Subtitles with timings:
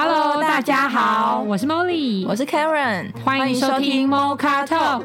[0.00, 5.02] Hello，大家好，我是 Molly，我是 Karen，欢迎收听 Mocha Talk，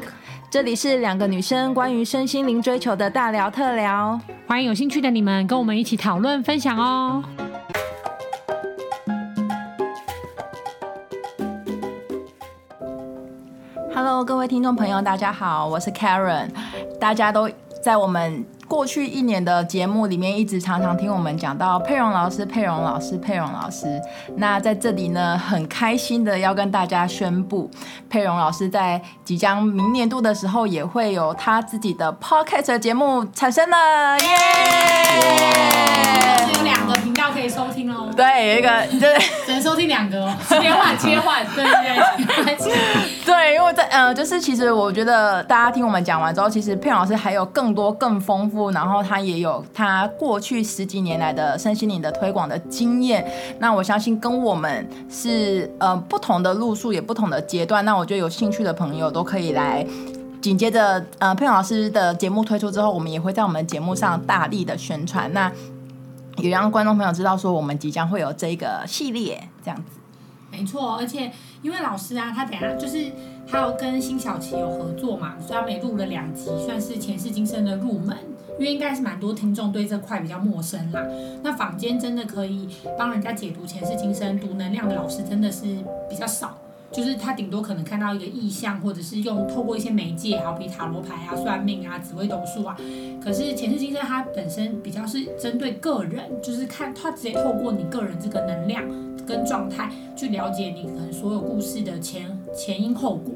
[0.48, 7.24] 这里是两个女生关于身心灵追求的大聊特聊，欢迎有兴趣的你们跟我们一起讨论分享哦。
[13.92, 16.50] Hello，各位听众朋友，大家好，我是 Karen，
[17.00, 17.50] 大家都
[17.82, 18.46] 在我们。
[18.66, 24.00] 过去一年的节目里面，一直常常听我们讲到佩蓉老师、佩蓉老师、佩蓉老师。
[24.36, 27.70] 那在这里呢，很开心的要跟大家宣布，
[28.08, 34.26] 佩蓉老师在即将明年度的时候，也会有他自己的 podcast 节目产生了，耶、
[36.64, 36.93] 两个
[37.24, 38.10] 频道可以收听哦。
[38.16, 38.68] 对，有一个，
[39.00, 42.74] 对，只能收听两个哦，切换切换， 对对对，
[43.24, 48.70] 对，因为在呃，就是其实我觉得大家听我们讲完之后，其实佩蓉老师还有更多更丰富。
[48.70, 53.24] 然后他也有他过去十几年来的身心灵的推广的经验，
[53.58, 57.84] 那我相信跟我们是呃不同的路数，也不同的阶段。
[57.84, 59.86] 那我觉得有兴趣的朋友都可以来。
[60.40, 65.50] 紧接着呃佩蓉老师的节目推出之后，我们也会在我们节目上大力的宣传，那
[66.38, 70.00] 也让观众朋友知道说我们即将会有这个系列这样子。
[70.50, 71.32] 没错，而且
[71.62, 73.10] 因为老师啊，他等下就是
[73.46, 78.16] 他有跟辛晓琪有合作嘛，所以他们也录了两集，算是前世今生的入门。
[78.56, 81.02] 因为应该是蛮多听众对这块比较陌生啦，
[81.42, 85.62] 那坊间真的可以帮人家解读前世今生、读能量的老师真的是
[86.08, 86.56] 比较少，
[86.94, 92.76] 就是他顶多可能看到一个意象，或者是用透过一些媒介，好比塔罗牌啊、算命啊、紫微斗数啊。
[93.22, 98.84] 可是前世今生它本身比较是针对个人，就是看他直接透过你个人这个能量
[99.26, 103.34] 跟状态去了解你可能所有故事的前前因后果。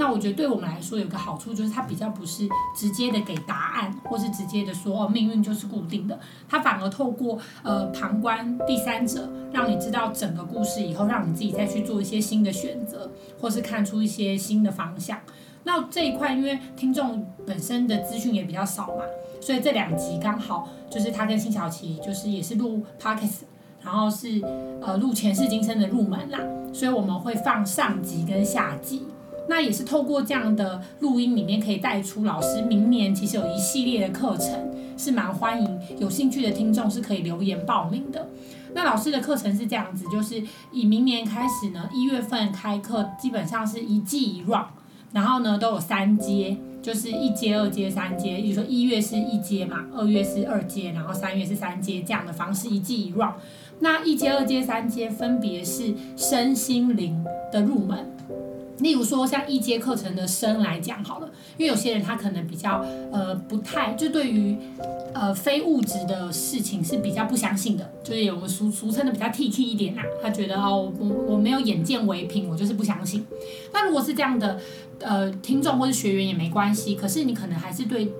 [0.00, 15.18] 那我觉得对我们来说有个好处，就是它比较不是直接的给答案，或是直接的说，命运就是固定的，它反而透过呃旁观第三者，让你知道整个故事以后，让你自己再去做一些新的选择，或是看出一些新的方向。
[15.64, 19.04] 那这一块因为听众本身的资讯也比较少嘛，
[19.38, 23.42] 所以这两集刚好就是他跟辛晓琪就是也是录 Podcast，
[23.82, 24.40] 然后是
[24.80, 26.38] 呃录前世今生的入门啦，
[26.72, 29.04] 所以我们会放上集跟下集。
[29.50, 38.28] 那也是透过这样的录音里面，可以带出老师明年其实有一系列的课程，是蛮欢迎有兴趣的听众是可以留言报名的。
[38.74, 40.40] 那老师的课程是这样子，就是
[40.70, 44.64] 以明年开始呢，一月份开课，基本上是一季一 r u n
[45.12, 53.32] 然后呢都有三阶，就是一阶、二阶、三阶，也就是说一月是一阶嘛，二月是二阶，然后三月是三阶这样的方式，一季一 r u n。
[53.80, 58.06] 那一阶、二阶、三阶分别是身心灵的入门。
[58.80, 64.56] 例如说，像一阶课程的生来讲好了，因为有些人他可能比较呃不太，就对于
[65.14, 73.26] 呃非物质的事情是比较不相信的，就是有我们俗俗称的比较 T T 一点呐，他觉得哦我我没有眼见为凭，我就是不相信。
[73.72, 74.58] 那如果是这样的
[75.00, 78.10] 呃听众或是学员也没关系，可是你可能还是对。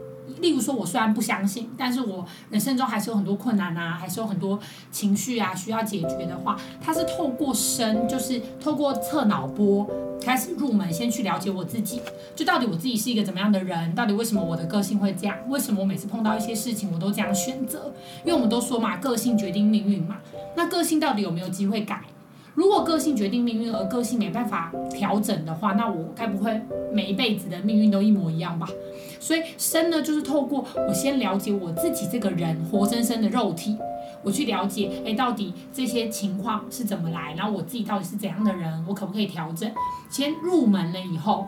[0.40, 4.58] 例如说，我虽然不相信，但是我人生中还是有很多困难啊，还是有很多
[4.90, 9.86] 情绪啊需要解决的话，它是透过身，就是透过测脑波
[10.22, 12.00] 开始入门，先去了解我自己，
[12.34, 17.92] 就到底我自己是一个怎么样的人，到底为什么我的个性会这样，为什么我每次碰到一些事情我都这样选择？
[18.24, 20.18] 因为我们都说嘛，个性决定命运嘛，
[20.56, 22.02] 那个性到底有没有机会改？
[22.54, 26.60] 如果个性决定命运，而个性没办法调整的话，那我该不会
[26.92, 28.66] 每一辈子的命运都一模一样吧？
[29.20, 33.76] 所以身呢，就是透过我先了解我自己这个人活生生的肉体，
[34.24, 39.70] 我去了解，哎，到底这些情况是怎么来，然后我自己到底是怎样的人，我可不可以调整？
[40.10, 41.46] 先入门了以后，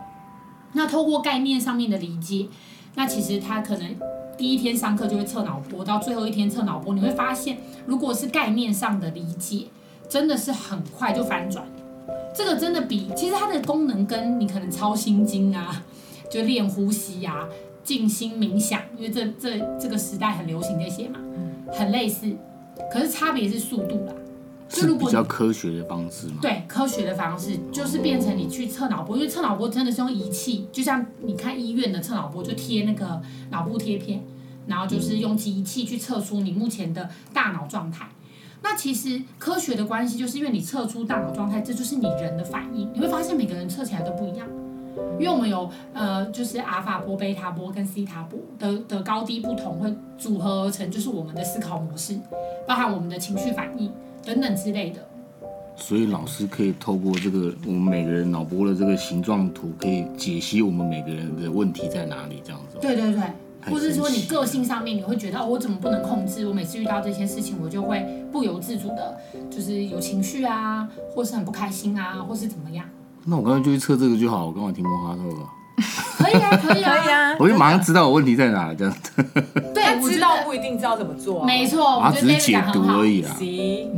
[0.73, 2.47] 那透过概念上面的理解，
[2.93, 3.95] 那其实他可能
[4.37, 7.57] 第一天上课就会测脑波，到最后一天测脑波，你会发现，
[7.87, 9.65] 如果是概念上的理解，
[10.07, 11.65] 真的是很快就反转。
[12.35, 15.83] 这个真的比其实它的功能跟你可能抄心经啊。
[16.33, 17.49] 就练呼吸呀、啊，
[17.83, 21.19] 静心冥想，因为这这这个时代很流行这些嘛，
[21.71, 22.35] 很类似，
[22.91, 24.13] 可是差别是速度啦。
[24.67, 26.37] 就如果比较科学的方式嘛。
[26.41, 33.21] 对，科学的方式就是变成你去测脑波，因为测脑波真的是用仪器，就像你看医院的测脑波，就贴那个
[33.51, 34.23] 脑部贴片，
[34.65, 38.09] 然后就是用仪器去测出你目前的大脑状态。
[38.63, 44.47] 那其实科学的关系，就是因为你测出大脑状态，这就是你人的反应，你会发现每个人测起来都不一样。
[45.19, 52.19] 因为我们有呃，就是阿尔法波、贝塔波跟西塔波的的高低不同，会组合而成，就是我们的思考模式，
[52.67, 53.91] 包含我们的情绪反应
[54.23, 55.01] 等等之类的。
[55.75, 62.77] 所以老师可以透过这个我们每个人脑波的这个形状图，可以解析我们每个人的问题在哪里，这样子。
[62.79, 63.21] 对对对，
[63.71, 66.45] 或是说你个性上面，你会觉得哦，我怎么不能控制？
[66.47, 69.17] 我每次遇到这些事情，我就会不由自主的，
[69.49, 72.87] 就是有情绪啊，或是很不开心啊，或是怎么样？
[73.25, 75.49] 那我刚才就去测这个就好，我刚好听摸哈透了。
[76.17, 79.23] 可以啊， 可以啊，可以啊，我就马上知道我问题在哪，这样子。
[79.73, 82.99] 对，我知道不一定知道怎么做，没错，我觉得 David 讲很好。
[82.99, 83.31] 而已啦，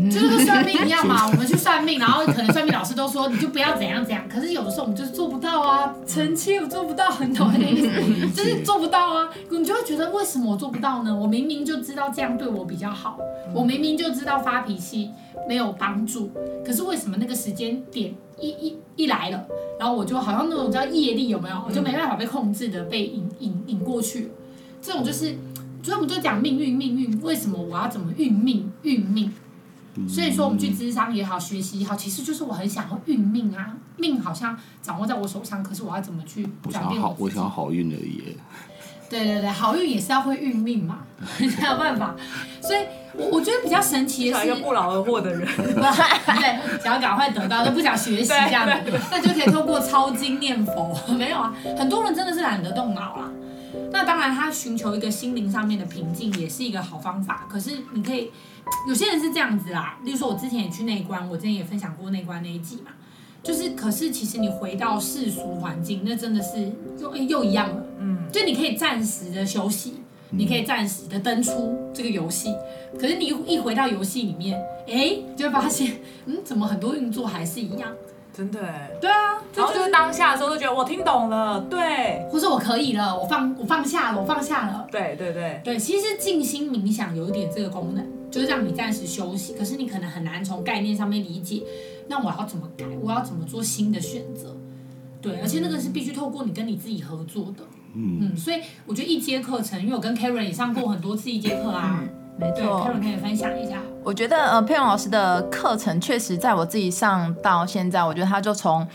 [0.10, 11.14] 就是跟算命一样嘛， 我们去算命，然后可能算命老师都说你就不要怎样怎样，可是有的时候我们就是做不到啊，臣妾我做不到，很懂的意思，就是做不到啊，你就会觉得为什么我做不到呢？
[11.16, 13.18] 我明明就知道这样对我比较好，
[13.54, 15.12] 我明明就知道发脾气
[15.48, 16.32] 没有帮助，
[16.66, 18.14] 可是为什么那个时间点？
[18.38, 19.48] 一一一来了，
[19.80, 21.64] 然后我就好像那种叫业力有没有？
[21.66, 24.30] 我就没办法被控制的被引引引过去。
[24.82, 25.38] 这种就是，
[25.82, 29.32] 所以我们就讲命运命运，为什么我要怎么运命运命？
[30.10, 37.02] 所以说我们去智商也好，学习也好，其实就是我很想要运命啊，命好像掌握在我手上，可是我要怎么去转变我？
[37.02, 38.22] 我想好，我想好运而已。
[39.10, 41.06] 对对对，好运也是要会运命嘛，
[41.56, 42.14] 才有办法。
[42.62, 42.80] 所以，
[43.18, 50.96] 我我觉得比较神奇的是，一个不劳而获的人， 对，想要赶快得到，都不想学习这样子， 那就可以透过抄经念佛。
[51.18, 53.32] 没有啊，很多人真的是懒得动脑啦。
[53.92, 57.46] 那当然，他寻求一个心灵上面的平静也是一个好方法。
[57.50, 58.32] 可是，你可以，
[58.88, 59.98] 有些人是这样子啦。
[60.04, 62.92] 例如说，我之前也去内观，我之前也分享过内观那一集嘛。
[63.44, 67.84] 就是，可是其实你回到世俗环境，那真的是又又一样了。
[68.00, 72.54] 嗯，就你可以暂时的休息，你可以暂时的登出这个游戏，
[73.00, 77.92] 可是你一回到游戏里面，哎、欸，就会发现，嗯，怎么很多运作还是一样？
[78.34, 78.92] 真的哎。
[79.00, 84.88] 对啊，然后就是当下的时候都觉得我听懂了，对，或者我可以了，我放我放下了，我放下了。
[84.92, 91.64] 对对对对，其实静心冥想有一点这个功能，就是让你暂时休息，可是你可能很难从概念上面理解。
[92.08, 92.86] 那我要怎么改？
[93.02, 94.56] 我要怎么做新的选择？
[95.22, 97.64] 对，而且那个是必须透过你跟你自己合作的。
[97.96, 102.00] 嗯嗯，所以我觉得一阶课程，因为我跟 Karen 也上过很多次一阶课啊。
[102.02, 103.80] 嗯，没错，Karen 可以分享一下。
[104.04, 108.86] 我觉得呃，佩蓉老师的课程确实在我自己上到现在，我觉得他就从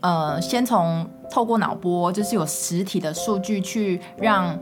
[0.00, 4.58] 呃，先从透过脑波，就是有实体的数据去让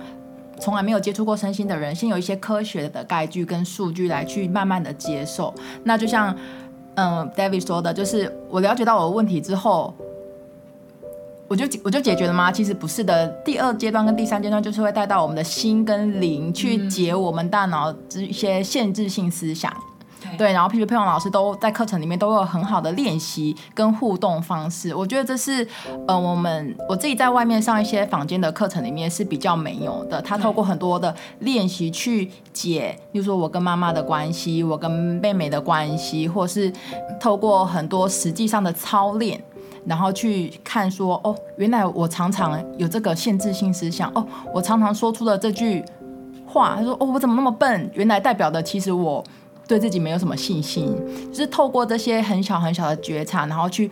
[0.58, 5.52] 从来没有接触过身心的人，先有一些科学的概据跟数据来去慢慢的接受。
[5.84, 6.36] 那就像。
[6.96, 9.94] 嗯，David 说的就是我了解到我的问题之后，
[11.50, 12.52] 我就我就解决了吗？
[12.52, 13.26] 其实不是的。
[13.44, 19.72] 第二阶段跟第三阶段就是会带到我们的心跟灵去解我们大脑这一些限制性思想。
[20.38, 25.66] 对，然后 P P 佩蓉老师都在课程里面都有很好的练习跟互动方式，我觉得这是
[26.06, 30.22] 呃我们我自己在外面上一些坊间的课程里面是比较没有的。
[30.22, 36.72] 他透过很多的练习去解，比如说我跟妈妈的关系，我跟妹妹的关系，或是
[37.18, 39.42] 透过很多实际上的操练，
[39.84, 45.84] 然后去看说哦，原来我常常有这个限制性思想，哦，我常常说出了这句
[46.46, 47.90] 话，他说哦，我怎么那么笨？
[47.94, 49.24] 原来代表的其实我。
[49.68, 50.92] 对自己没有什么信心，
[51.30, 53.88] 就是透过这些很小很小的觉察，然后去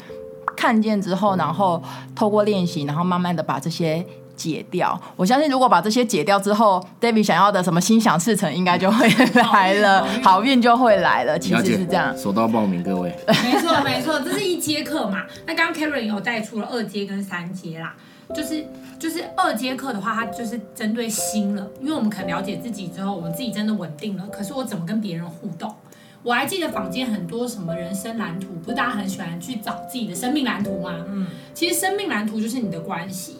[0.57, 1.81] 看见之后，然后
[2.17, 4.05] 透过练习，然后慢慢的把这些
[4.39, 4.99] 解掉。
[5.17, 11.37] 我相信，如果把这些解掉之后，David 想要的什么心想事成，应该就会来了，好运就会来了。
[11.37, 12.17] 其实是这样。
[12.17, 13.13] 手到报名，各位。
[13.43, 15.25] 没错，没错，这是一节课嘛。
[15.45, 17.95] 那刚刚 Karen 有带出了二阶跟三阶啦。
[18.35, 18.63] 就是
[18.99, 24.27] 就是二阶课的话，它就是针对心了，因为我们可能了解自己之后，我们自己真的稳定了。
[24.31, 25.75] 可是我怎么跟别人互动？
[26.23, 31.07] 我还记得坊间很多什么人生蓝图，不是大家很喜欢去找自己的生命蓝图吗？
[31.09, 33.37] 嗯，其实生命蓝图就是你的关系，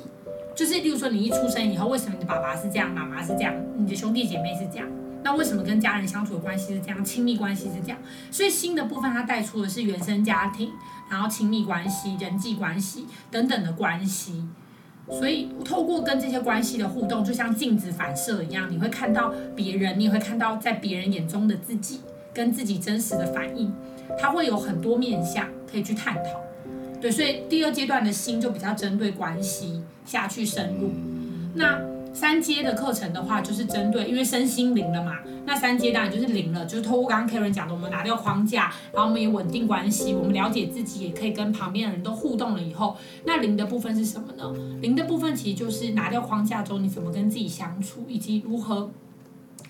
[0.59, 4.89] 就是例如说你一出生以后，为什么你的爸爸是这样，妈妈是这样，你的兄弟姐妹是这样？
[5.23, 7.99] 那为什么跟家人相处的关系是这样，亲密关系是这样？
[8.33, 10.73] 所以新的部分它带出的是原生家庭，
[11.09, 14.43] 然后亲密关系、人际关系等等的关系。
[15.09, 22.01] 所以，透过跟这些关系的互动，就像镜子反射一样，你会看到别人，你也会看到在别人眼中的自己，
[22.35, 23.73] 跟自己真实的反应，
[24.21, 26.48] 它会有很多面向可以去探讨。
[27.01, 30.91] 对，所以第二阶段的心就比较针对关系下去深入。
[31.55, 31.81] 那
[32.13, 35.19] 三阶的课程的话，就是针对，因为身心灵了嘛。
[35.47, 44.53] 那三阶当然就是灵了，就是透过刚刚 Karen 讲的，我们拿掉框架，然后我们也稳定关系，我们了解自己，也可以跟旁边的人都互动了以后，那灵的部分是什么呢？
[44.83, 48.91] 灵的部分其实就是拿掉框架之后，你怎么跟自己相处，以及如何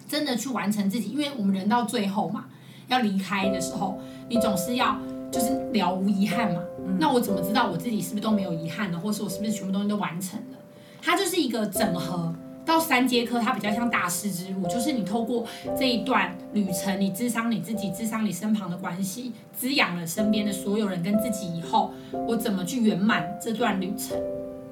[0.09, 1.11] 真的去完成自己。
[1.11, 2.47] 因为我们人到最后嘛，
[2.89, 4.99] 要离开的时候，你总是要
[5.31, 6.61] 就是了无遗憾嘛。
[6.99, 10.59] 那我怎么知道我自己是不是都没有遗憾呢，或是我是不是全部东西都完成了？
[11.01, 15.47] 它就是一个整合，到三阶课，它比较像大师之路，就是你透过
[15.79, 21.93] 这一段旅程，你智商你自己，智商你身旁的关系，滋养了身边的所有人跟自己以后，
[22.27, 24.19] 我怎么去圆满这段旅程？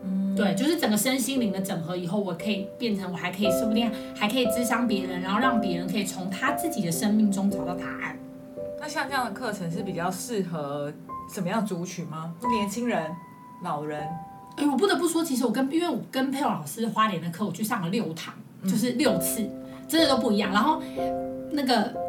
[0.05, 8.19] 嗯，对，就是整个身心灵的整合以后，我可以变成我还可以说不定还可以咨商别人，然后让别人可以从他自己的生命中找到答案。
[8.79, 10.93] 那像这样的课程是比较适合
[11.33, 12.35] 什么样的族群吗？
[12.51, 13.11] 年轻人、
[13.63, 14.01] 老人？
[14.57, 19.49] 哎、欸，我不得不说，其实我跟因为我跟佩蓉老师花莲的课，我去上了六堂，就是六次，
[19.89, 20.53] 真的都不一样。
[20.53, 20.83] 然后
[21.53, 22.07] 那个。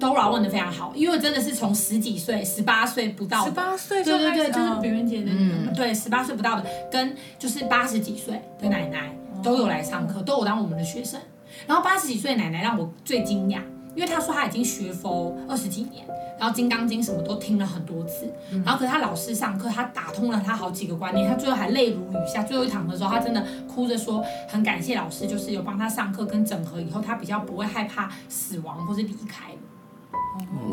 [0.00, 11.20] Dora 问的非常好，因为真的是从十几岁、十八岁不到，十八岁对对对，就是别人节的，嗯、对，十八岁不到的，跟就是八十几岁的奶奶都有来上课，都有当我们的学生。
[11.66, 13.60] 然后八十几岁的奶奶让我最惊讶，
[14.00, 16.06] 因为他说他已经学佛二十几年，
[16.38, 18.32] 然后《金刚经》什么都听了很多次，
[18.64, 22.42] 然后可是他老师上课，他打通了他好几个观念，他最后还泪如雨下。
[22.42, 29.50] 最后一堂的时候，他真的哭着说，很感谢老师，就是有帮他上课跟整合以后，他比较不会害怕死亡或是离开。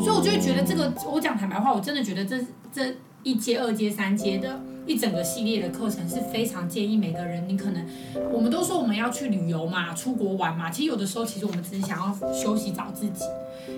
[0.02, 2.42] 所以我就会觉得这个，我讲坦白话，我真的觉得这
[2.72, 4.58] 这一阶、二阶、三阶的
[4.88, 7.46] 一整个系列的课程是非常建议每个人。
[7.46, 7.86] 你可能
[8.32, 13.24] 我们都说我们要去旅游嘛，出国玩嘛，其实有的时候其实我们只是想要休息找自己。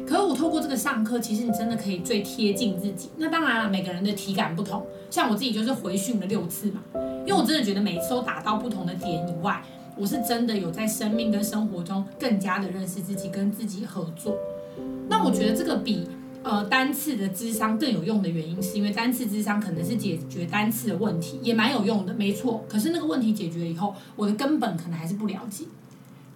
[0.07, 3.11] 可是我透过这个上课，其实你真的可以最贴近自己。
[3.17, 6.81] 那当然了，每个人的体感不同，像我自己就是回训了六次嘛，
[7.27, 9.61] 因为我真的觉得每次都打到不同的点以外，
[9.97, 14.37] 我是真的有在生命跟生活中更加的认识自己，跟自己合作。
[15.09, 16.09] 那我觉得这个比
[16.43, 22.65] 呃单次的咨商更有用的原因，是因为单次咨商可能是解决单次的问题，也蛮有用的，没错。
[22.69, 25.65] 可是那个问题解决了以后，我的根本可能还是不了解。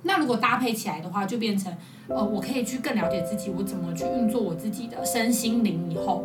[0.02, 1.75] 那如果搭配起来的话，就变成
[2.08, 6.23] 呃我可以去更了解自己，我怎么去运作我自己的身心灵以后，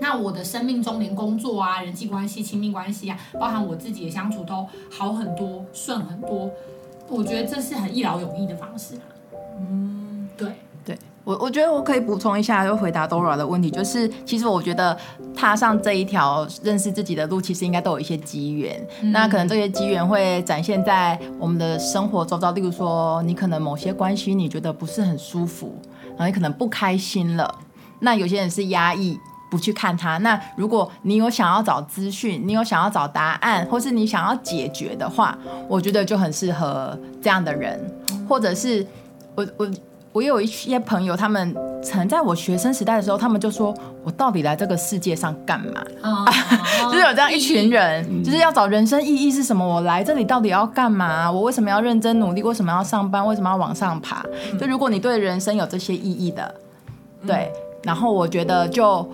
[0.00, 6.50] 那我的生命中连工作啊、人际关系、亲密关系啊，包含我自己的相处都好很多、顺很多。
[7.08, 9.02] 我觉得这是很一劳永逸的方式啊。
[9.60, 10.48] 嗯，对。
[11.26, 14.96] 我我觉得我可以补充一下，就回答 Dora 的问题，就是其实我觉得
[15.34, 18.80] 踏上这一条认识自己的路，其实应该都有一些机缘。
[19.00, 25.74] 嗯、那可能这些机缘会展现在我们的生活周遭，例如说，你可能某些关系你觉得不是很舒服，
[26.10, 27.52] 然后你可能不开心了。
[27.98, 29.18] 那有些人是压抑，
[29.50, 30.18] 不去看它。
[30.18, 37.84] 那如果你有想要找资讯，你有想要找答案，或是你想要解决的话，我觉得就很适合这样的人，
[38.28, 38.86] 或者是
[39.34, 39.68] 我我。
[40.16, 46.24] 我有一些朋友，他们曾在我学生时代的时候，他们就说：“我到底来这个世界上干嘛？”哦、
[46.90, 49.62] 就是有这样一群人，义就是要找人生意义是什么？
[49.62, 51.30] 我来这里到底要干嘛？
[51.30, 52.42] 我为什么要认真努力？
[52.42, 53.26] 为什么要上班？
[53.26, 54.24] 为什么要往上爬？
[54.50, 56.54] 嗯、就如果你对人生有这些意义的，
[57.26, 59.06] 对，嗯、然后我觉得就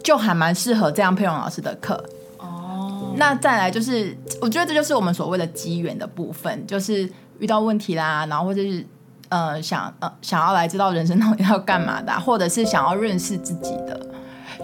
[0.00, 2.00] 就还蛮适合这样佩蓉老师的课。
[2.38, 7.10] 哦，那再来就是，我觉得这就是我们所谓的机缘的部分，就是
[7.40, 8.86] 遇到问题啦，然后或者是。
[9.30, 13.98] 呃，想呃想要来知道人生到底要干嘛的， 或者是想要认识自己的，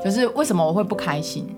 [0.04, 1.48] 就是为什么我会不开心？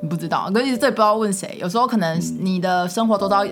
[0.00, 1.56] 你不知道，可是这也不知道问谁。
[1.60, 3.44] 有时候可能你的生活周遭，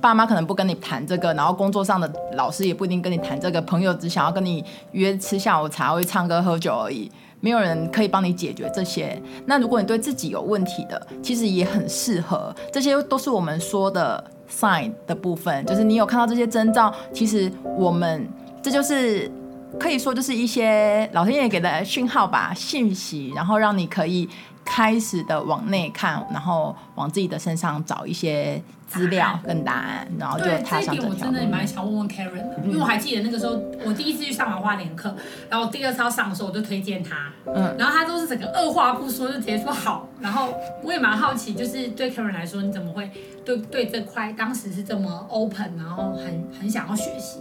[0.00, 9.16] 爸妈可能不跟你谈这个，然后工作上的老师也不一定跟你谈这个，朋友只想要跟你约吃下午茶，会唱歌喝酒而已，没有人可以帮你解决这些。
[9.46, 18.28] 那如果你对自己有问题的，其实也很适合，这些都是我们说的 sign 的部分，就是你有看到这些征兆，其实我们。
[18.62, 19.30] 这就是
[19.78, 24.28] 可以说，就是一些老天爷给的讯号吧，信息，然后让你可以
[24.64, 31.14] 开始的往内看，然后往自己的身上找一些资料 跟答案，然后就踏上这条路。
[31.14, 35.14] 对，这一点我真的蛮想问问 Karen 的，因为我还记得那个时候，我第一次去上完花莲课，
[35.50, 40.54] 然后第二次要上的时候，我就推荐他，嗯，然后他都是整个二话不说就直接说好，然后
[40.84, 43.10] 我也蛮好奇，就是对 Karen 来说，你怎么会
[43.44, 47.40] 对对这块当时是这么 open，然后很很想要学习？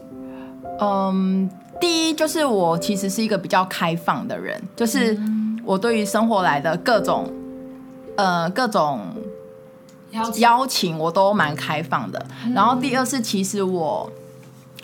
[0.79, 1.49] 嗯，
[1.79, 5.19] 第一就是我其实是一个比较开放的人，就是
[5.63, 7.31] 我对于生活来的各种，
[8.15, 8.99] 呃，各种
[10.37, 10.97] 邀请。
[10.97, 12.25] 我都蛮开放的。
[12.53, 14.11] 然后第二是其实我，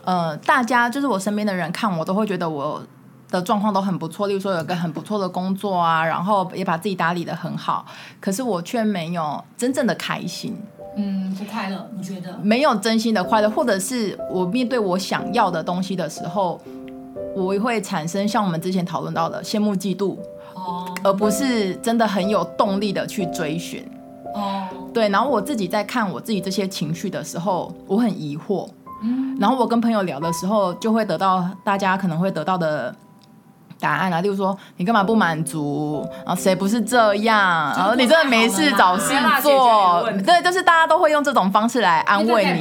[0.03, 2.81] 呃，大家就是我身边的人看我都会觉得我
[3.29, 7.85] 的状况都很不错，例如说有个很不错的工作啊，然后也把自己打理的很好，
[8.21, 10.55] 可是我却没有真正的开心。
[10.95, 12.35] 嗯，不快乐，你觉得？
[12.41, 16.59] 没有真心的快乐，或者是我面对我想要的东西的时候，
[17.35, 20.17] 我会产生像我们之前讨论到的羡慕、嫉妒，
[20.55, 23.85] 哦，而不是真的很有动力的去追寻。
[24.33, 28.67] 哦，对，然后我自己在看我自己这些情绪的时候，我很疑惑。
[29.03, 32.95] 嗯，然后我跟朋友聊的时候，就会得到大家可能会得到的。
[33.79, 36.07] 答案啊，例如说你干嘛不满足？
[36.25, 37.73] 然后谁不是这样？
[37.75, 40.03] 然后你真的没事找事做？
[40.25, 42.59] 对，就是大家都会用这种方式来安慰你，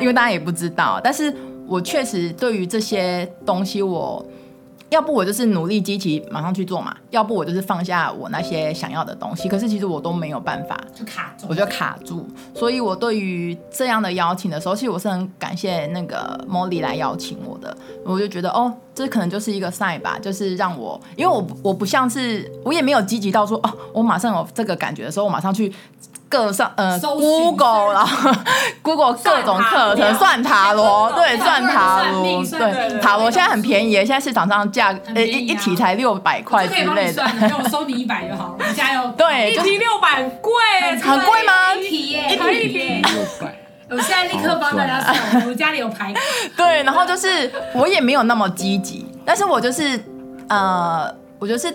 [0.00, 1.00] 因为大家也不知道。
[1.02, 1.34] 但是
[1.66, 4.24] 我确实对于这些东西我，
[4.92, 9.48] 要不我就是努力积极马上去做嘛，要不我就是放下我那些想要的东西。
[9.48, 12.28] 可是其实我都没有办法，就卡住，我就卡住。
[12.54, 17.74] 所以我对于这样的邀请的时候，其实我是很感谢那个 Molly 来邀请我的。
[18.04, 25.72] 我就觉得哦，这可能就是一个 sign 吧，就是让我，因为我我不像是我也没有积极到说哦，我马上有这个感觉的时候，我马上去。
[26.32, 28.32] 各上呃，Google 然后
[28.80, 39.12] Google 各种课程算塔罗，对，算塔罗，对，塔罗现在很便宜，现在市场上价呃一一题才六百块之类的，给我收你一百就好了，加油。
[39.14, 40.52] 对，一题六百贵，
[41.02, 41.74] 很贵吗？
[41.74, 43.54] 一题耶，一题六百。
[43.90, 46.14] 我现在立刻帮大家算，我家里有牌。
[46.56, 50.02] 对，然后就是我也没有那么积极，但是我就是
[50.48, 51.68] 呃，我就是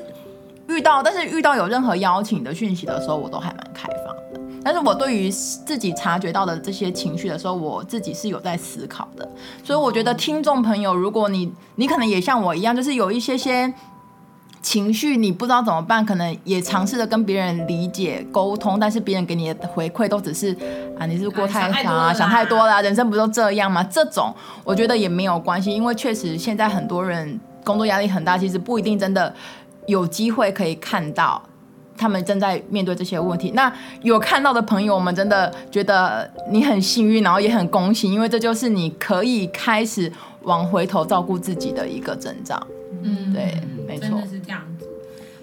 [0.68, 4.24] 遇到，但是遇到有任何邀请的讯息的时候，我都还蛮开放的。
[4.68, 9.26] 但是我对于自己察觉到的这些情绪的时候，我自己是有在思考的。
[9.64, 13.74] 所以我觉得听众朋友，如果你你可能也像我一样，就是有一些些
[14.62, 20.54] 情绪，你不知道怎么办，可能也尝试着跟别人理解沟通，但是别人给你的回馈都只是
[21.00, 23.82] 啊，你是过太想啊，想太多了，人生不都这样吗？
[23.86, 29.34] 这种我觉得也没有关系，因为确实现在很多人工作压力很大，其实不一定真的
[29.86, 31.42] 有机会可以看到。
[31.98, 33.52] 他们正在面对这些问题。
[33.52, 33.74] 那
[34.04, 40.12] 有看到的朋友我们，真的觉得你很幸运，然后也很恭喜，因为这就是你可以开始
[40.44, 42.66] 往回头照顾自己的一个征兆。
[43.02, 44.88] 嗯，对，没错，真的是这样子。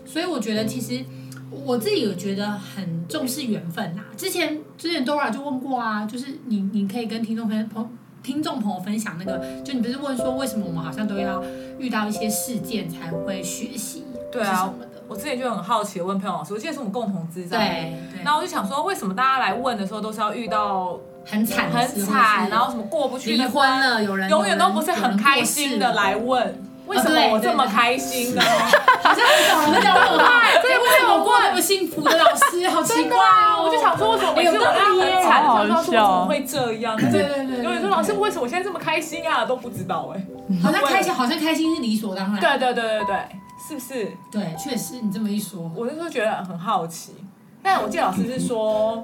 [0.07, 1.05] 所以我觉得，其实
[1.51, 4.03] 我自己有觉得很重视缘分呐。
[4.17, 7.91] 之前之前 Dora 就问过啊，就是你你可以跟听众朋朋
[8.23, 11.43] 听众朋友分享那个，就你不是问说为什么我们好像都要
[11.79, 14.05] 遇到一些事件才会学习？
[14.33, 14.73] 对啊。
[15.09, 28.41] 我之前就很好奇的问佩蓉老师，我记得是我们共同咨商，对，然后我就想说，为什么大家来问的时候都是要遇到很惨很惨，然后什么过不去的离婚了，有人永远都不是很开心的来问，为什么我这么开心呢？
[29.05, 30.19] 好像很少人会这样问，
[30.63, 33.65] 对，为什么我过那么幸福的老师，好奇怪哦！
[33.65, 36.97] 我就想说，为什么每次我很惨，他说怎么会这样？
[36.97, 39.45] 对对对，有人说老师，为什么我现在这么开心啊？
[39.45, 40.25] 都不知道哎，
[40.63, 42.41] 好像开心，好像开心是理所当然。
[42.41, 43.17] 对对对对对。
[43.66, 44.12] 是不是？
[44.30, 47.12] 对，确实你这么一说，我那时候觉得很好奇。
[47.62, 49.03] 但我记得老师是说，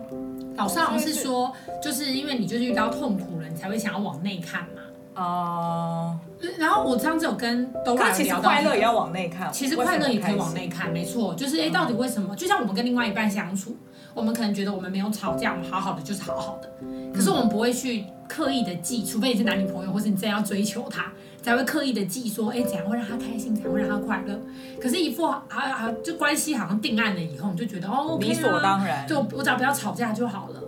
[0.55, 1.51] 老师好像是说，
[1.83, 5.23] 就是因为你就是遇到痛苦了，你才会想要往内看嘛。
[5.23, 6.19] 哦。
[6.59, 9.51] 然后我上次有跟都来聊到，其实快乐也要往内看。
[9.51, 11.35] 其实快乐也可以往内看，没错。
[11.35, 12.37] 就是哎，到底为什么？
[12.37, 13.75] 就像我们跟另外一半相处，
[14.13, 16.71] 我们可能觉得我们没有吵架，我们好好的就是好好的。
[17.15, 21.11] 可是我们不会去刻意的记，除非你是男女朋友，或是你真要追求他。
[21.43, 24.39] 才会刻意的记说，哎，怎样会让他开心，怎样会让他快乐。
[24.81, 30.63] 可是，一副啊啊，就关系好像定案了以后，你就觉得哦，理所当然，就我只要不要吵架就好了，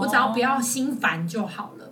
[0.00, 1.84] 我只要不要心烦就好了。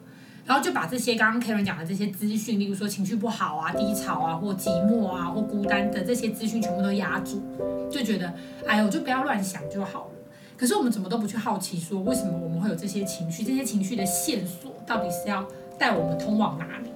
[0.45, 7.43] 然后就把这些刚刚 Karen 讲的这些资讯，例如说情绪不好啊、低潮啊、或寂寞啊、或孤单的这些资讯，全部都压住，
[7.91, 8.33] 就觉得，
[8.65, 10.11] 哎呦，我就不要乱想就好了。
[10.57, 13.43] 可是我们怎么都不去好奇，说为什么我们会有这些情绪？
[13.43, 15.45] 这些情绪的线索到底是要
[15.77, 16.91] 带我们通往哪里？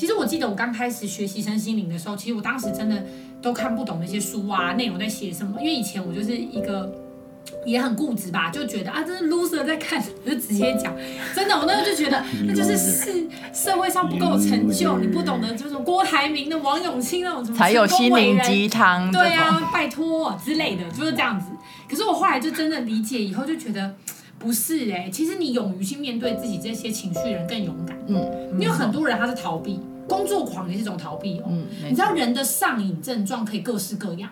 [0.00, 3.04] 其实我记得我刚开始学习身心灵的时候，其实我当时真的
[3.42, 5.60] 都看不懂那些书啊，内容在写什么。
[5.60, 6.90] 因为以前我就是一个
[7.66, 10.96] 也很固执吧，就觉得啊，这是 loser 在看，我就直接讲。
[11.34, 21.48] 真的，我那时候就觉得 那就是是社会上不够有成就，你不懂得就是郭台铭的、王永庆那种什么才有心灵鸡汤，对啊，拜托之类的，就是这样子。
[21.86, 23.94] 可是我后来就真的理解以后，就觉得。
[24.42, 27.94] 不是哎、欸，其实你勇于去面对自己这些情绪，人更勇敢。
[28.08, 28.16] 嗯，
[28.58, 29.78] 因为很多人他是逃避，
[30.10, 31.44] 工作狂也是一种逃避哦。
[31.48, 34.28] 嗯，你知道人的上瘾症状可以各式各样，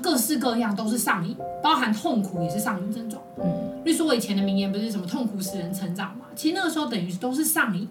[0.00, 3.20] 各式各样都是上瘾，包含痛苦也是上瘾症状。
[3.42, 3.44] 嗯，
[3.84, 6.26] 例如说我以前的名言不是什么痛苦使人成长嘛？
[6.36, 7.88] 其实那个时候等于都是上瘾。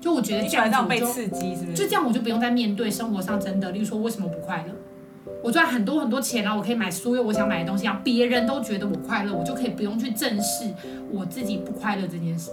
[0.00, 1.74] 就我觉得这样子就被刺激，是不是？
[1.74, 4.72] 就这样我就不用再面对生活上真的，例如说为什么不快乐？
[5.42, 10.72] 我赚很多很多钱，然后我可以买所有我想买的东西，让别人都觉得我快乐，我就可以不用去正视
[11.10, 12.52] 我自己不快乐这件事。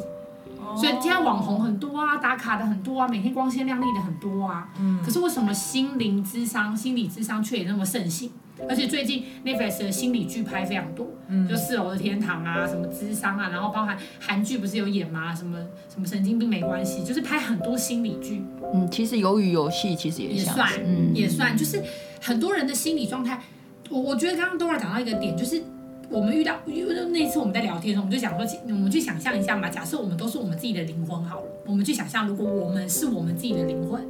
[0.76, 4.70] 所以现在网红很多啊，打卡的很多啊，每天光鲜亮丽的很多啊。
[4.80, 5.00] 嗯。
[5.04, 8.32] 可是为什么心灵智商、心理智商却也那么盛行？
[8.70, 15.36] 而且最近 Netflix 的心理剧拍非常多，嗯，就四楼的天堂啊，什么智商啊，然后包含韩剧不是有演吗？
[15.36, 15.58] 什么
[15.94, 18.42] 什么神经病没关系，就是拍很多心理剧。
[18.74, 21.84] 嗯，其实鱿鱼游戏其实也，也算，嗯，也算，就是
[22.22, 23.42] 很多人的心理状态。
[23.90, 25.62] 我我觉得刚刚 Dora 讲到一个点，就是
[26.10, 34.06] 我们遇到，因为那次我们在聊天的时候，我们就想说，我们去想象一下嘛，假设我们都是我们自己的灵魂好了，我们去想象，如果我们是我们自己的灵魂，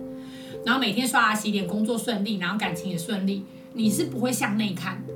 [0.66, 3.46] 然后每天刷牙洗脸，工作顺利，然后感情也顺利。
[3.78, 5.14] 你是不会向内看的，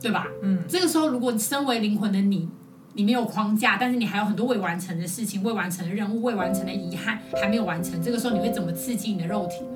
[0.00, 0.26] 对吧？
[0.42, 2.48] 嗯，这个时候，如果你身为灵魂的你，
[2.94, 9.68] 你没有框架，但是你还有很多未完成的事情、未完成的任务、未完成的遗憾还没有完成，这个时候你会怎么刺激你的肉体呢？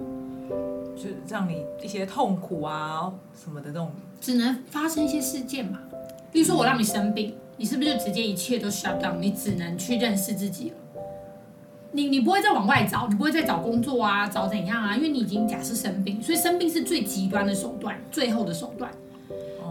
[0.96, 3.92] 就让你一些痛苦啊什么的那种？
[4.20, 5.78] 只能发生一些事件嘛，
[6.36, 9.16] 比如说我让你生病，你是不是就直接一切都 shut down？
[9.18, 10.76] 你只能去认识自己了。
[11.92, 14.94] 你你不会再往外找，你不会再找工作啊，找怎样啊？
[14.94, 18.90] 因为你已经假设生病，所以生病是最极端的手段，最后的手段。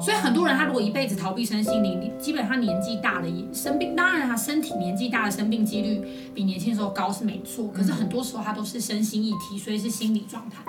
[0.01, 3.95] 所以很多人他如果一辈子逃避身心灵，你基本上年纪大了也生病。
[3.95, 10.63] 当然他身体年纪大的生病几率比年轻时候高是没错，可是很多时候他都是身心一体，所以是心理状态。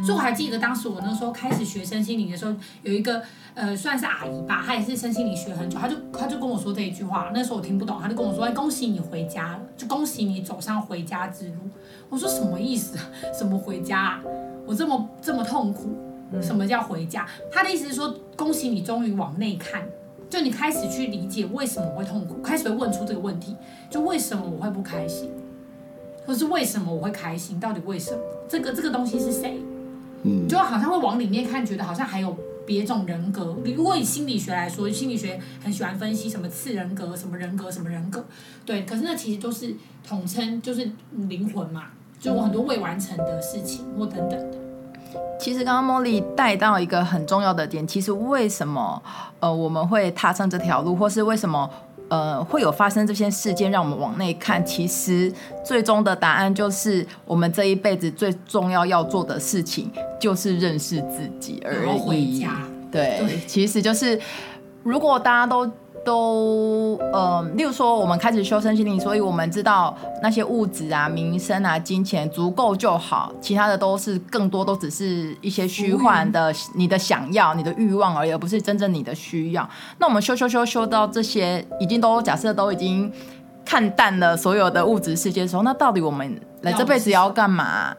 [0.00, 3.22] 所以我还记得当时我那时候开始学身心灵的时候，有一个
[3.54, 11.54] 呃算是阿姨吧，她也是身心灵学很久，她就她就跟我说这一句话，那时候我听不懂，她就跟我说：“哎，恭喜你回家了，就恭喜你走上回家之路。”
[12.08, 12.96] 我说什么意思？
[13.38, 14.22] 什么回家啊？
[14.66, 15.90] 我这么这么痛苦，
[16.40, 17.26] 什么叫回家？
[17.50, 19.82] 她的意思是说，恭喜你终于往内看，
[20.30, 23.54] 就你开始去理解为什么我会痛苦，开始会问出这个问题，
[23.90, 25.30] 就为什么我会不开心，
[26.24, 27.60] 或是为什么我会开心？
[27.60, 28.18] 到底为什么？
[28.48, 29.60] 这个这个东西是谁？
[30.22, 33.56] 嗯，就好像会往里面看，觉得好像还有别种人格。
[33.64, 38.24] 如果以心理学来说，心理学很喜欢分析什么次人格、什么人格、什么人格，
[38.64, 38.84] 对。
[38.84, 39.74] 可是那其实都是
[40.06, 41.86] 统称，就是灵魂嘛，
[42.20, 44.58] 就我很多未完成的事情或等等的。
[45.38, 49.02] 其实刚刚茉莉带到一个很重要的点，其实为什么
[49.40, 51.68] 呃我们会踏上这条路，或是为什么？
[52.12, 54.62] 呃，会有发生这些事件，让我们往内看。
[54.66, 55.32] 其实
[55.64, 62.46] 最终的答案就是，我们这一辈子最重要要做的事情，就是认识自己而已。
[62.90, 64.20] 对，对，其实就是，
[64.82, 65.66] 如果大家都。
[66.04, 79.68] 都呃，例如说，我们开始修身心灵，所以我们知道那些物质啊、名声啊、金钱足够就好，其他的都是更多都只是一些虚幻的，你的想要、你的欲望而已，而不是真正你的需要。
[79.98, 83.12] 那我们修修修修到这些，已经都假设都已经
[83.64, 87.94] 看淡了所有的物质世界的时候，那到底我们来这辈子要干嘛？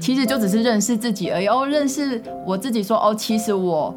[0.00, 1.46] 其实就只是认识自己而已。
[1.46, 3.94] 哦，认识我自己说，说哦，其实我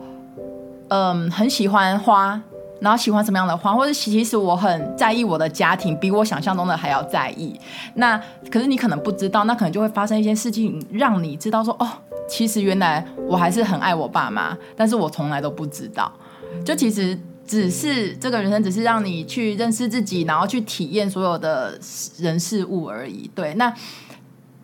[0.89, 2.41] 嗯、呃、很喜欢花。
[2.81, 7.57] 然后喜欢什么样的花，或者其实我很在意我的家庭，比我想象中的还要在意。
[7.93, 8.19] 那
[8.51, 11.87] 可是你可能不知道，那可能就会发生一些事情，让你知道说，哦，
[12.27, 16.11] 其实原来我还是很爱我爸妈，但是我从来都不知道。
[16.65, 21.79] 就其实只是这个人生，只是让你去认识自己，然后去体验所有的
[22.17, 23.29] 人事物而已。
[23.35, 23.73] 对，那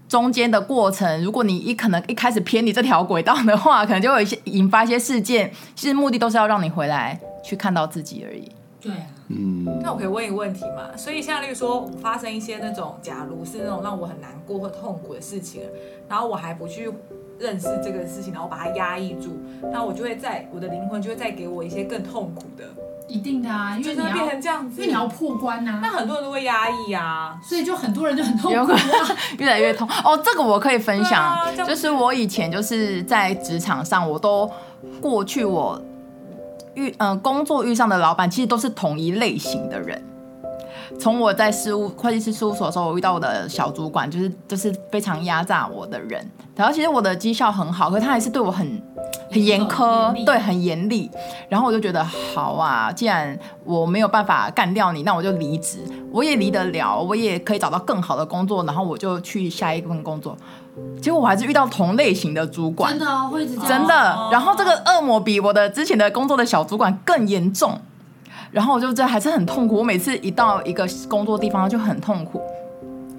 [0.08, 5.52] 中间的过程，如果你一可能一开始偏离这条轨道的话，可能就会有一些引发一些事件。
[5.76, 7.20] 其实目的都是要让你回来。
[7.44, 8.52] 去看到自己而已。
[8.82, 9.80] 对啊，嗯。
[9.82, 10.90] 那我可以问一个问题吗？
[10.98, 15.62] 所以像例如说，我发生一些那种，假如是那种让我很难过或痛苦的事情，
[16.10, 16.92] 然后我还不去
[17.40, 19.40] 认识这个事情，然后把它压抑住，
[19.72, 22.66] 那我就会在我的灵魂就会再给我一些更痛苦的。
[23.08, 25.80] 一定的啊，因为你要变成这样子，因为你要破关呐、啊。
[25.82, 28.80] 那很多人都会压抑啊，所以就很多人就很痛苦、啊，
[29.40, 29.88] 越来越痛。
[30.04, 34.50] 哦，这个我可以分享，啊、就是我以前就是在职场上，我都
[35.02, 35.82] 过去我。
[36.76, 40.00] 遇嗯、呃，工作遇上的老板其实都是同一类型的人。
[41.00, 46.24] 从我在事务会计师事务所的时候，我遇到我的小主管，就是就是非常压榨我的人。
[46.56, 48.80] 然后其实我的绩效很好，可是他还是对我很
[49.32, 51.10] 很严苛，对，很严厉。
[51.50, 55.80] 然后我就觉得好啊，既然我没有办法干掉你，那我就离职。
[56.12, 60.36] 我也离得了，我也可以找到更好的工作，然后我就去下一份工作。
[61.02, 64.30] 结果我还是遇到同类型的主管，真的、哦、会真的。
[64.32, 67.80] 然后这个恶魔比我的之前的工作的小主管更严重，
[68.52, 69.78] 然后我就这还是很痛苦。
[69.78, 72.42] 我每次一到一个工作地方就很痛苦。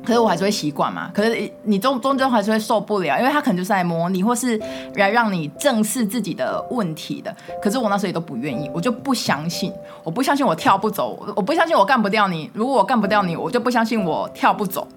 [0.08, 4.58] 可是我还是会习惯嘛，可是你终终究还是会受不了，因为他可能就是来模拟，或是
[4.94, 7.30] 来让你正视自己的问题的。
[7.60, 9.70] 可是我那时候也都不愿意，我就不相信，
[10.02, 12.50] 我不相信我跳不走，我不相信我干不掉你。
[12.54, 14.88] 如果我干不掉你，我就不相信我跳不走。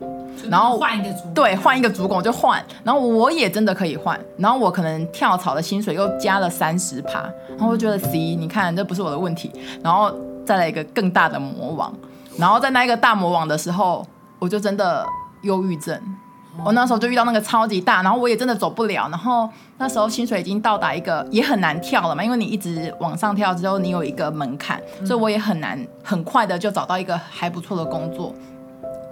[0.50, 7.19] 然后换一个主，对，换一个主管我就换，然后我也真的可以换，然后我可能跳槽的薪水又加了三十趴，
[7.50, 9.52] 然后我觉得 C，你看这不是我的问题，
[9.84, 10.10] 然后
[10.45, 11.93] 再来一个更大的魔王，
[12.38, 14.08] 然后在那一个大魔王的时候。
[14.42, 15.06] 我就真的
[15.44, 15.96] 忧郁症，
[16.66, 28.34] 我那时候就遇到那个超级大，然后我也真的走不了，然后那时候薪水已经到达一个也很难跳了嘛，因为你一直往上跳之后，你有一个门槛，所以我也很难很快的就找到一个还不错的工作，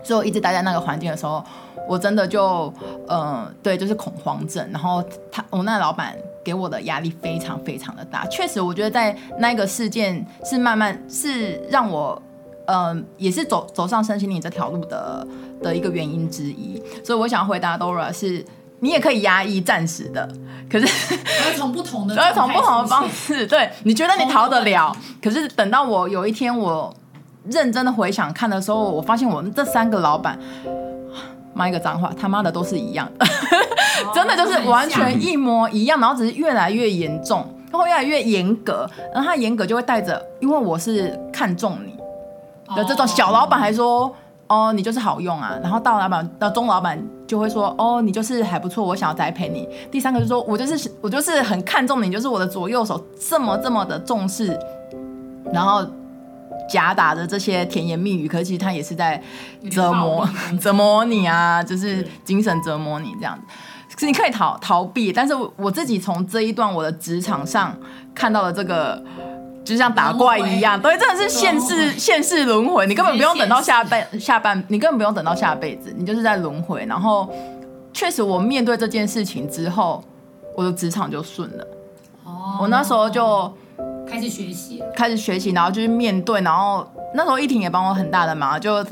[0.04, 1.46] 所以我一直待在那个环境的时候，
[1.88, 2.74] 我真的就
[3.08, 12.20] 呃对，就是恐慌症，然后他我那老板给我的压力非常非常的大，确实我觉得在那个事件是慢慢是让我。
[12.72, 15.26] 嗯，也是走走上身心灵这条路的
[15.64, 18.46] 的一个原因之一，所以我想回答 Dora 是，
[18.80, 20.30] 你也可以压抑暂时的，
[20.70, 20.86] 可是
[21.58, 26.94] 从不同的， 从不同的方式，对，你觉得你逃得了， 可是等到我有一天我
[27.50, 30.38] 认真的回想看的时候，我发现我们这三个老板，
[31.56, 33.26] 骂一个脏话，他妈的都是一样的，
[34.14, 41.99] 真的就是完全一模一样，然后只是越来越严重，然后越来越严格，然后他严格就会带着，因为我是看中你
[42.76, 44.16] 的这种小老板还说。
[44.52, 49.70] 哦，你就是好用啊，然后大老板到中老板就会说，哦，你就是还不错，我想要栽培你。
[49.92, 54.60] 第三个就是说我就是我就是很看重你，就是我的左右手这么这么的重视，
[55.54, 55.86] 然后
[56.68, 59.22] 夹打着这些甜言蜜语，可是其实他也是在
[59.70, 60.28] 折磨
[60.60, 63.44] 折磨你啊，就是精神折磨你这样子。
[64.00, 67.78] 是你可以逃逃避，但是我自己从这一段我的职场上
[68.16, 69.00] 看到了这个。
[69.70, 76.84] 就像打怪一样，对，真的是现世现世轮回，你根本不用等到下辈下半，你根本不用等到下辈子，你就是在轮回。
[76.88, 77.32] 然后，
[77.94, 80.04] 确实我面对这件事情之后，
[80.58, 81.68] 我的职场就顺了。
[82.26, 83.54] 哦，我那时候就
[84.10, 88.84] 开始学习，开始学习，然后就是面对，然后那时候依婷也帮我很大的忙，就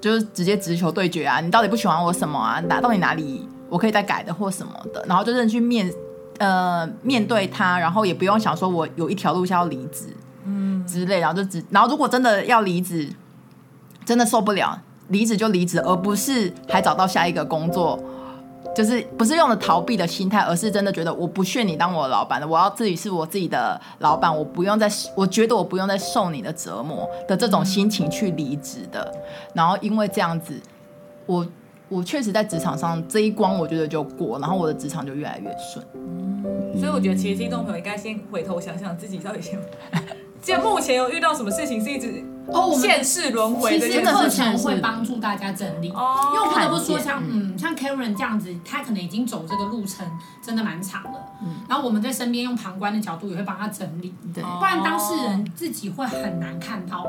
[0.00, 2.58] 就是直接直球对决啊，你到底不喜欢我什么啊？
[2.60, 5.92] 哪到底哪里我可以再改的或什么的，然后就认去面。
[6.38, 13.08] 呃，面对他，然后也不用想说，我有一条路是要离职，嗯，之类，然后就只，然后如果真的要离职，
[14.04, 17.98] 真的受不了，离职就离职，而不是还找到下一个工作，
[18.74, 29.10] 就是不是用了逃避的心态，而是真的觉得我不屑你当我的老板了，我要自己是我自己的老板，我不用再，我觉得我不用再受你的折磨的这种心情去离职的，
[29.54, 30.60] 然后因为这样子，
[31.24, 31.46] 我。
[31.88, 35.84] 我确实在职场上这一关，我觉得就过，然后我的职场就越来越顺。
[35.94, 39.58] 嗯，所以我觉得其实听众朋友应该先回头想想自己到底先，
[40.42, 42.24] 就目前有遇到什么事情是一直。
[42.48, 50.06] 哦，我们现世轮回的课程会帮助大家整理，哦，因为我不得不说，像嗯，像 Karen 这样子，他可能已经走这个路程
[50.42, 57.04] 真的蛮长了，嗯，然后我们在身边用旁观的角度也会帮他整理，对，不然当事人自己会很难看到。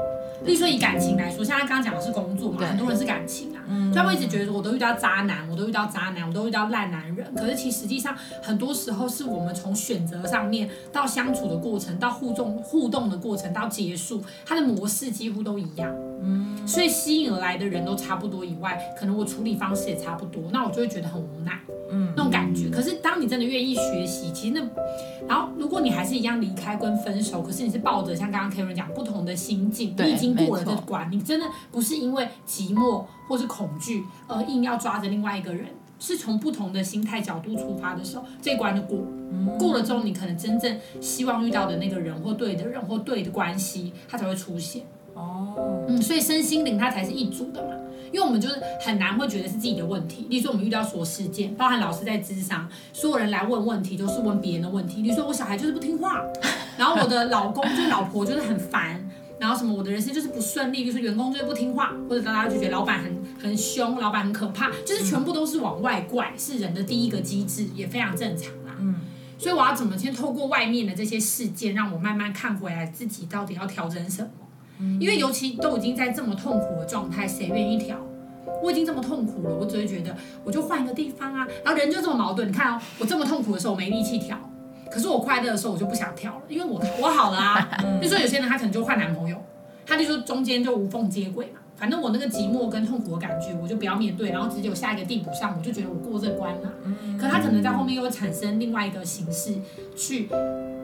[0.45, 15.93] 例如说以感情来说，像他刚刚讲的是工作嘛，很多人是感情啊，嗯，他会一直觉得我都遇到渣男，我都遇到渣男，我都遇到烂男人，可是其实实际上很多时候是我们从选择上面到相处的过程，到互动互动的过程到结束，他的模式几乎都一样。
[16.19, 21.59] 嗯，所以吸引而来的人都差不多以外，可能我处理方式也差不多，那我就会觉得很无奈，
[21.91, 22.69] 嗯，那种感觉。
[22.69, 35.67] 可是当你真的愿意学习，其实那，然后如果你还是一样离开跟分手，可是你是抱着像刚刚 Karen 讲不同的心境，你已经过了这关，你真的不是因为寂寞或是恐惧而硬要抓着另外一个人，
[35.99, 39.05] 是从不同的心态角度出发的时候，这一关就过，
[39.59, 44.81] 过了之后，你可能真正希望遇到的那个人或对的人或对的关系，它才会出现。
[45.17, 47.73] 哦，嗯，所以身心灵它才是一组的嘛，
[48.13, 50.27] 因为我们就是很难会觉得是自己的问题。
[50.29, 55.01] 例如说我们遇到所事件，包含老师在智商，所有人来问问题都是问别人的问题。
[55.01, 56.21] 例如说我小孩就是不听话，
[56.77, 59.03] 然后我的老公就是老婆就是很烦，
[59.39, 68.75] 然后什么我的人生就是不顺利，就是员工就是不听话，或者大家就觉得老板很很凶，老板很可怕，就是全部都是往外怪，是人的第一个机制，也非常正常啦。
[68.79, 68.95] 嗯，
[69.37, 74.29] 所以我要怎么先透过外面的这些事件，让我慢慢看回来自己到底要调整什么？
[74.99, 77.97] 因为尤其都已经在这么痛苦的状态，谁愿意调？
[78.63, 81.45] 我已经这么痛苦了，我只会觉得我就换一个地方啊。
[81.63, 84.37] 然后人就这么矛盾，你看哦，我这么痛苦的时候我没力气调，
[84.89, 87.69] 可是我快乐的时候我就不想调了，因为我我好了啊。
[88.01, 89.37] 就说有些人他可能就换男朋友，
[89.85, 91.59] 他就说中间就无缝接轨嘛。
[91.75, 96.71] 反正我那个寂寞跟痛苦的感觉，我就不要面对，然后直接有下一个地补上，我就觉得我过这关了。
[97.19, 99.53] 可他可能在后面又会产生另外一个形式
[99.95, 100.29] 去。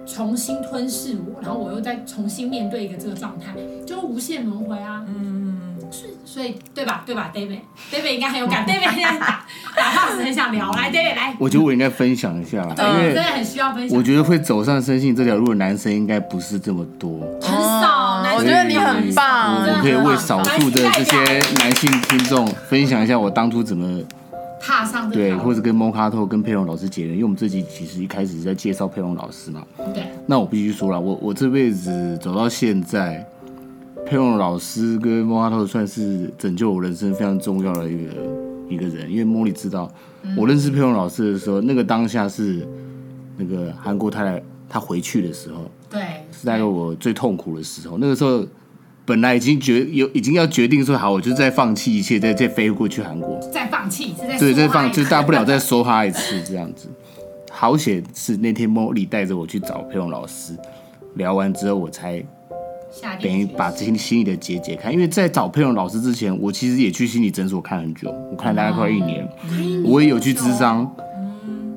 [0.05, 3.53] 重新吞噬我，然后我又再重新面对一个这个状态，
[3.85, 5.03] 就无限轮回啊。
[5.07, 7.03] 嗯，是，所以对吧？
[7.05, 8.65] 对吧？David，David 应该很有感。
[8.65, 11.35] David 现在打打炮时很想聊，来，David 来。
[11.39, 13.97] 我觉得我应该分享一下，对，真的很需要分享。
[13.97, 18.23] 我觉得会走上生性这条路的男生应该不是这么多，很少。
[18.35, 21.17] 我觉得你很棒，我可以为少数的这些
[21.59, 24.01] 男性听众分享一下我当初怎么。
[24.65, 29.67] 踏上对，或者跟 Mocato 跟佩蓉老师结缘，因为我们这集其实一开始是在介绍佩蓉老师嘛。
[29.93, 30.05] 对。
[30.25, 33.27] 那我必须说了，我我这辈子走到现在，
[34.05, 38.13] 佩蓉老师跟 Mocato 算是拯救我人生非常重要的一个
[38.69, 39.91] 一个人，因为莫莉知道，
[40.37, 42.65] 我认识佩蓉老师的时候，那个当下是
[43.35, 48.45] 那个韩国太太她回去的时候，对，是大概我最痛苦的时候，那个时候。
[49.05, 53.37] 本来已经决有已经要决定说好，我就再放弃一切，再再飞过去韩国。
[53.51, 56.87] 再放弃，是在对，再放就大不了再说他一次这样子。
[57.51, 60.57] 好险是那天茉莉带着我去找佩蓉老师，
[61.15, 62.23] 聊完之后我才
[63.21, 64.91] 等于把这些心里的结解开。
[64.91, 71.12] 因为在找佩蓉老师之前，我其实也去心理诊所看很久，我看大概快一年，嗯、我也有去咨商，嗯、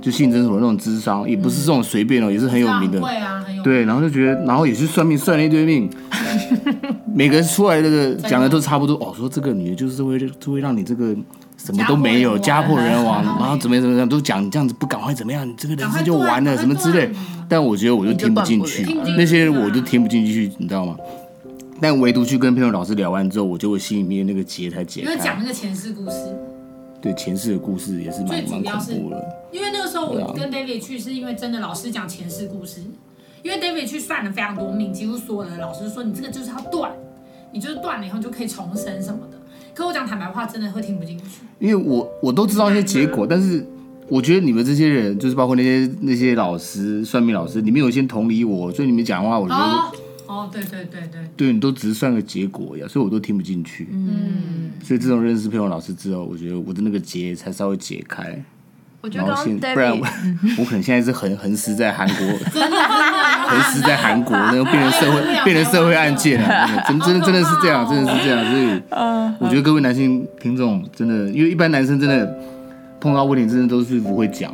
[0.07, 3.01] 就心理诊所那种智商，也不是这种随便哦，也是很有名的。
[3.01, 5.91] 对啊，对，然后就觉得，然后也去算命算了一堆命。
[7.13, 11.13] 每个人出来的讲的都差不多哦，说这个女的就是会就会让你这个
[11.57, 17.11] 什么都没有，家破人亡， 然后怎么样怎么样都讲，你这样子不赶快怎么样，你这个人生就完了什么之类。
[17.49, 18.85] 但我觉得我就听不进去，
[19.19, 20.95] 那些我就听不进去，你知道吗？
[21.81, 25.11] 但唯独去跟佩蓉老师聊完之后，我就会心里面那个结才解开。
[25.11, 26.17] 因为讲那个前世故事。
[27.01, 29.25] 对前世的故事也是蛮蛮恐怖的。
[29.53, 32.81] 因为那个时候我跟 David 去，是因为真的老师讲前世故事。
[33.43, 36.91] 因为 David 去算了非常多命，几乎所有的老师说你这个就是要断，
[37.53, 39.39] 你就是断了以后就可以重生什么的。
[39.73, 41.25] 可我讲坦白话，真的会听不进去。
[41.61, 43.65] 因为我我都知道一些结果，但是
[44.09, 49.93] 我觉得你们这些人，就是包括那些那些老师、算命老师，你们有些同理我，所以你们讲话，我觉得哦，
[50.27, 53.89] 哦，对对对对，对你都只是算个结果呀，所以我都听不进去。
[53.93, 58.43] 嗯，所以这种认识佩蓉老师之后，我觉得我的那个结才稍微解开。
[59.03, 60.05] 我觉得刚刚不然我，
[60.59, 62.27] 我可能现在是横横死在韩国，
[63.47, 68.45] 横死在韩国，那个变成社会变成社会案件了，真真的真的是这样，真的是这样。
[68.51, 68.83] 所以，
[69.39, 72.37] 我觉得各位男性听众真的，因为一般男生真的
[73.01, 74.53] 碰到问题，真的都是不会讲，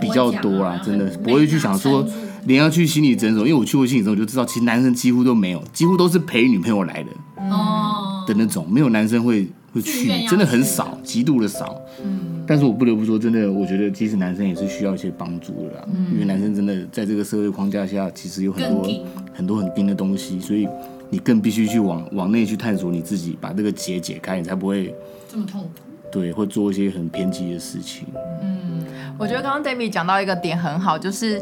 [0.00, 2.06] 比较多啦，真的不会去想说，
[2.46, 7.10] 连要去心理诊所，因为我去过心理诊所，我就知道，其实男生几乎都没有，几乎都是陪女朋友来的，
[7.50, 11.80] 哦的那种，没有男生会会去，真的很少，极度的少。
[12.04, 18.88] 嗯但是我不得不说，真的，我觉得其实男生也是需要一些帮助的啦，嗯、因为男生真的在这个社会框架下，其实有很多
[19.32, 20.68] 很多很硬的东西，所以
[21.08, 24.92] 你更必须去往往内去探索你自己，把这个结解开，你才不会
[25.30, 25.68] 这么痛苦。
[26.10, 28.08] 对，会做一些很偏激的事情。
[28.42, 28.84] 嗯，
[29.16, 31.40] 我觉得刚刚 David 讲到一个点很好，就是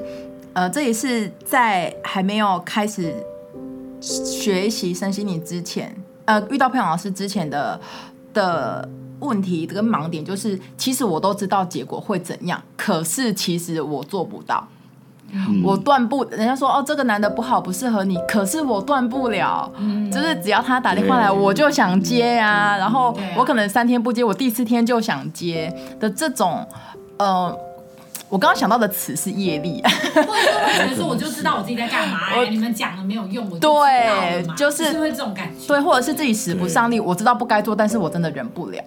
[0.52, 3.14] 呃，这也是在还没有开始
[4.00, 7.80] 学习身心灵之前，呃，遇到佩蓉老师之前的
[8.32, 8.88] 的。
[9.20, 14.66] 问题跟盲点就是，其实我都知道结果会怎样，可是其实我做不到，
[15.30, 16.24] 嗯、我断不。
[16.30, 19.70] 人家说哦，这个男的不好，不适合你，可是我断不了。
[19.76, 22.78] 嗯、就是只要他打电话来，我就想接啊。
[22.78, 26.66] 然后我可能三天不接，我第四天就想接的这种。
[27.18, 27.54] 呃，
[28.30, 29.82] 我刚刚想到的词是业力，
[30.14, 35.66] 或者说觉得说，我就知道我自己在干嘛， 我你们讲了没有用，我就对，就是，是会这种感觉。
[35.66, 38.82] 对，或者是自己使不上力，我知道不该做，但是我真的忍不了。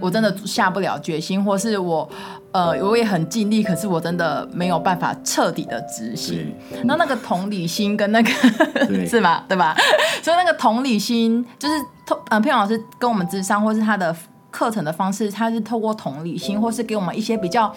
[0.00, 2.08] 我真的下不了决心，或是我，
[2.52, 6.54] 呃，我也很尽力，可是我真的没有办法彻底的执行。
[6.84, 8.30] 那那个同理心跟那个
[9.08, 9.42] 是吗？
[9.48, 9.76] 对吧？
[10.22, 11.74] 所以那个同理心就是
[12.06, 14.14] 同，呃，佩蓉老师跟我们智商，或是他的
[14.50, 17.74] 课程的方式，他是透过同理心，或是给我们一些比较，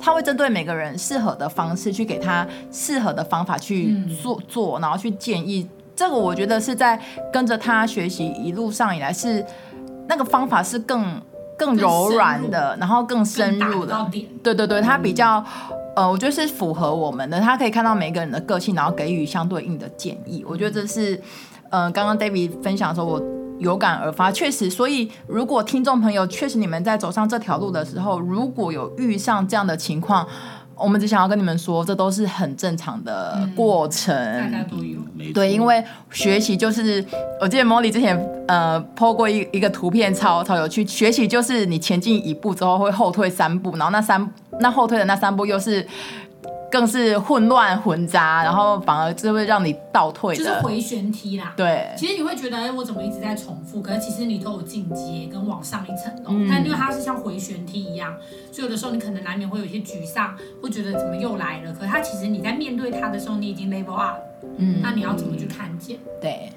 [0.00, 5.68] 他会针对每个人适合的方式去给他适合的方法去做做，然后去建议。
[5.94, 7.00] 这个我觉得是在
[7.32, 9.44] 跟着他学习一路上以来，是
[10.08, 11.20] 那个方法是更。
[11.54, 14.10] 更柔软的，然后更深入的，
[14.42, 15.44] 对对对，他比较，
[15.94, 20.44] 呃，我觉得是符合我们的，他可以看到每个人的个性，然后给予相对应的建议。
[20.48, 21.20] 我觉得这是，
[21.70, 23.22] 呃，刚刚 David 分享的时候，我
[23.58, 24.68] 有感而发，确实。
[24.68, 30.26] 所以，如果听众朋友确实你们在走上这条路的时候，如果有遇上这样的情况，
[30.76, 34.14] 我们只想要跟你们说，这都是很正常的过程。
[34.14, 34.98] 大家都有。
[35.32, 37.04] 对，因为学习就是，
[37.40, 40.84] 我记得 Molly 之前呃 po 过一一个图片，超超有趣。
[40.84, 45.86] 学习就是你前进一步之后会后退三步，然后那三那后退的那三步又是。
[46.72, 51.52] 更是混乱混杂，然后反而就会让你倒退，就是回旋踢啦。
[51.54, 53.82] 对，其实你会觉得，哎，我怎么一直在重复？
[53.82, 56.30] 可是其实你都有进阶跟往上一层楼。
[56.30, 58.16] 嗯、但因为它是像回旋踢一样，
[58.50, 61.74] 所以有的时候你可能难免会有一些沮丧，会觉得怎么又来了？
[61.74, 64.16] 可是它其实你在面对它的时候，你已经 level up。
[64.56, 65.98] 嗯，那你要怎么去看见？
[66.22, 66.50] 对，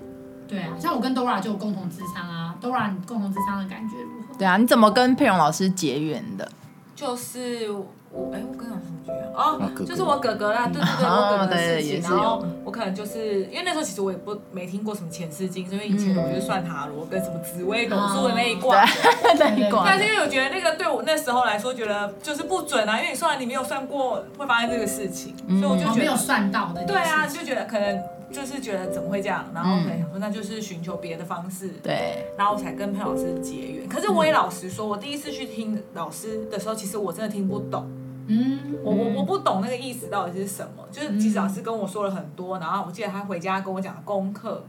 [0.48, 4.38] 对啊，像我跟 Dora 就有共同智商啊，Dora 你共同智商的感觉如何？
[4.40, 6.50] 对啊，你怎么跟佩蓉老师结缘的？
[6.96, 7.70] 就是。
[8.16, 9.34] 我哎，我跟老师怎么觉得？
[9.36, 12.02] 哦，就是我哥哥啦，对对对， 我哥哥的事情。
[12.02, 18.84] 然后我可能就是因为那时候其实我也不没听过什么前世今生，因为以前我就算塔罗跟什么紫微斗数的那一卦，
[19.38, 19.84] 那一卦。
[19.86, 26.84] 但是因为我觉得那个对我那时候来说，觉得就是不准啊，因为你算你没有算过会发生这个事情，所以我就觉得没有算到的。
[26.86, 28.02] 对啊，就觉得可能
[28.32, 31.68] 就是觉得怎么会这样，然后可能想说那就是寻求别的方式。
[31.84, 33.88] 对，然后我才跟潘老师结缘。
[33.90, 37.86] 可是我也老实说，我第一次去听老师的时候，其实我真的听不懂。
[38.28, 44.64] 嗯，我我我不懂那个意思到底是什么，就是即使老师跟我说了很多，然后我记得他回家跟我讲功课，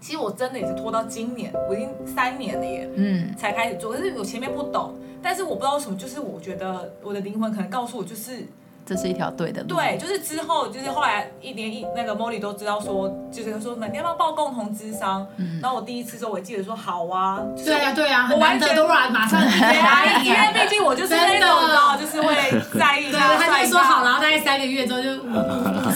[0.00, 8.46] 其实我真的也是拖到今年，我已经三年了耶，嗯，才开始做，可是我前面不懂，但是我不知道为什么，就是我觉得我的灵魂可能告诉我就是。
[8.88, 9.68] 这是一条对的路。
[9.68, 15.26] 对，就是之后，就是后来一年一那个 Molly 都知道说，就是说，你要不要报共同智商？
[15.36, 15.60] 嗯。
[15.60, 17.38] 然后我第一次的时候，我记得说好啊。
[17.62, 22.34] 对啊，对啊，我完全都马上答应，因为毕竟我就是那种的，就是会
[22.78, 23.12] 在意。
[23.12, 25.08] 对，他就说好，然后大概三个月之后就。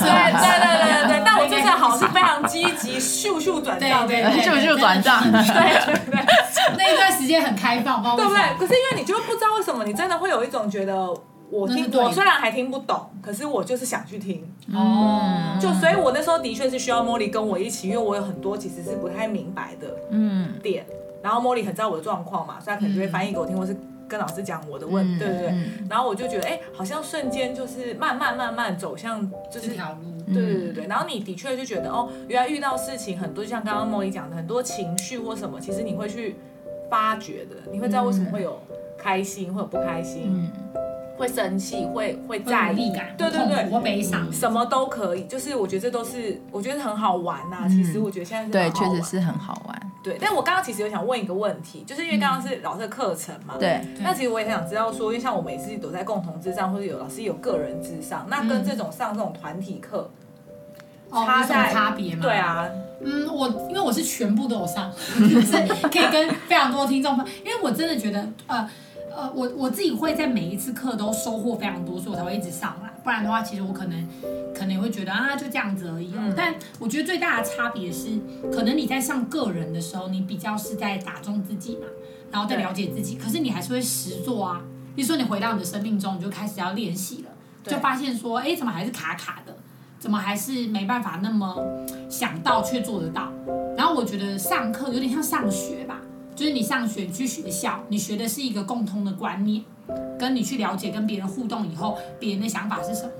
[0.02, 6.20] 对对对对对，但我这次好是非常积极咻咻转账，对对，咻咻转账，对对对，
[6.76, 8.40] 那一段时间很开放，对不对？
[8.58, 10.92] 可是因为你就不知道为什么，你真的会有一种觉得，
[11.52, 14.42] 我听我虽然还听不懂，可是我就是想去听。
[14.72, 20.54] 哦，就所以，我那时候的确是需要茉莉跟我一起，因为我有很多其实是不太明白的嗯。
[20.62, 20.86] 点，
[21.22, 23.76] 然后茉莉很知道我的状况嘛，所以她可能就会翻译给我听，或是。
[24.08, 25.54] 跟老师讲我的问题，对对对，
[25.88, 30.86] 然后我就觉得，哎，好像瞬间就是慢慢慢慢走向就是这条路，对对对对。
[30.86, 36.36] 然后你的确就觉得，哦，原来遇到事情很多，就像刚刚茉莉讲的，很多情绪或什么，其实你会去
[36.90, 38.60] 发掘的，你会知道为什么会有
[38.98, 40.46] 开心，或者不开心，
[41.22, 45.22] 会生气，会会在意，对对对，或悲伤，什么都可以。
[45.26, 47.68] 就是我觉得这都是，我觉得很好玩呐。
[47.68, 49.92] 其实我觉得现在对，确实是很好玩。
[50.02, 53.80] 对，但我刚刚其实有想问一个问题，就是因为刚刚是老师的课程嘛，对。
[54.00, 60.10] 那其实我也很想知道说，因为像我每次都在共同之上，或者有老师有个人之上，那跟这种上这种团体课，
[61.10, 62.22] 哦，有什么差别吗？
[62.22, 62.68] 对啊，
[63.00, 64.90] 嗯，我因为我是全部都有上，
[65.30, 65.52] 就是
[65.88, 68.68] 可以跟非常多听众们，因为我真的觉得，呃
[69.16, 72.90] 呃，我我自己会在每一次课都收获非常多，所以我才会一直上来。
[73.04, 74.08] 不然的话，其实我可能
[74.54, 76.12] 可能也会觉得啊，就这样子而已。
[76.16, 78.18] 嗯、但我觉得最大的差别是，
[78.52, 81.86] 可能你在上个人的时候，你比较是在打中自己嘛，
[82.30, 83.16] 然后在了解自己。
[83.16, 84.60] 可是你还是会实做啊。
[84.94, 87.30] 比如说你回到你的生命中，你就开始要练习了，
[87.64, 89.56] 就发现说，哎，怎么还是卡卡的？
[89.98, 91.56] 怎么还是没办法那么
[92.10, 93.32] 想到却做得到？
[93.76, 96.00] 然后我觉得上课有点像上学吧，
[96.34, 99.62] 就是你上学去学校，你学的是一个共通的观念。
[100.18, 103.10] 跟你去了解跟别人互动以后，别人的想法是什么，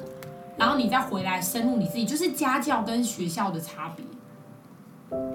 [0.57, 4.07] 然后你再回来深入你自己，就是家教跟学校的差别。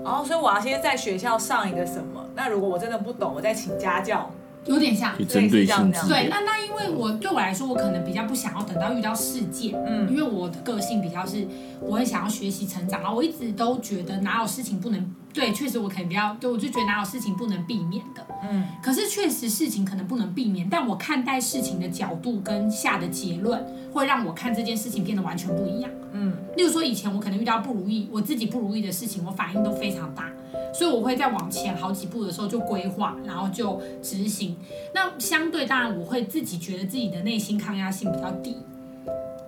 [0.03, 2.25] 然后，所以我要先在学校上一个什么？
[2.33, 4.31] 那如果我真的不懂，我再请家教。
[4.67, 11.47] 有点像，针对性对，那那因为我对我来说，我可能比较不想要等到遇到事件，嗯，因为我的个性比较是，
[11.81, 30.29] 我很想要学习成长，然后我一直都觉得哪有事情不能，对，确实我可能比较，对，我就觉得哪有事情不能避免的，嗯，可是确实事情可能不能避免，但我看待事情的角度跟下的结论，会让我看这件事情变得完全不一样，嗯，例如说以前我可能遇到不如意，我自己不如意的事情，我反应都非常大。
[30.73, 34.55] 所以我会在往前好几步的时候就规划，然后就执行。
[34.93, 38.57] 那相对当然，我会自己觉得自己的内心抗压性比较低。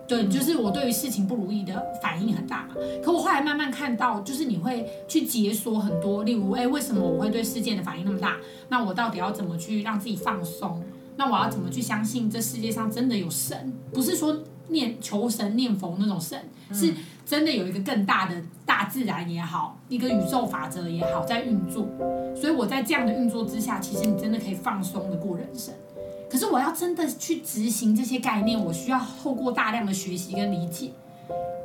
[0.07, 2.75] 对，就是我对于事情不如意的反应很大嘛。
[3.03, 8.37] 可我后来慢慢看到，就是你会去解锁很多，例如，哎，为什么我会对事件的反应那么大？
[8.69, 10.83] 那我到底要怎么去让自己放松？
[11.15, 13.71] 那我要怎么去相信这世界上真的有神？
[13.93, 14.35] 不是说
[14.69, 16.39] 念求神念佛那种神，
[16.73, 16.91] 是。
[17.29, 18.33] 真的有一个更大的
[18.65, 21.87] 大自然也好，一个宇宙法则也好在运作，
[22.35, 25.71] 所以我在这样的运作之下，其实你真的可以放松的过人生。
[26.27, 30.89] 可是我要真的去执行这些概念，我需要透过大量的学习跟理解，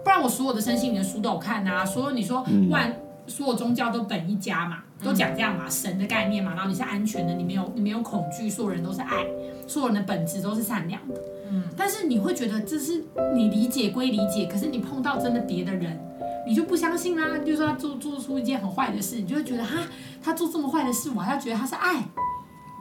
[0.05, 2.95] 不然我所有的身心灵的书都有看啊，所有你说万
[3.27, 9.27] 所有宗教都本一家嘛，都讲这样嘛，神的概念嘛，然后你是安全的，你没有你没有恐惧，所有人都是爱，
[9.66, 11.14] 所有人的本质都是善良的。
[11.51, 13.05] 嗯，但是你会觉得这是
[13.35, 15.99] 你理解归理解，可是你碰到真的别的人，
[16.47, 17.39] 你就不相信啦。
[17.39, 19.87] 就是说他做做出一件很坏的事，你就会觉得哈，
[20.22, 22.03] 他做这么坏的事，我还要觉得他是爱，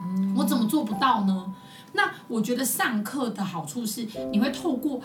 [0.02, 1.54] 嗯，我怎么做不到呢？
[1.94, 5.00] 那我觉得上课的好处是，你会透过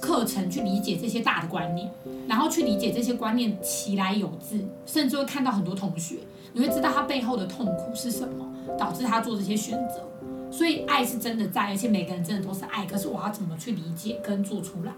[0.00, 1.90] 课程去理解这些大的观念，
[2.28, 6.16] 然后去理解这些观念其来有自，甚至会看到很多同学，
[6.52, 8.46] 你会知道他背后的痛苦是什么，
[8.78, 10.08] 导致他做这些选择。
[10.50, 12.86] 所以爱是真的在，而且每个人真的都是爱。
[12.86, 14.92] 可是我要怎么去理解跟做出来？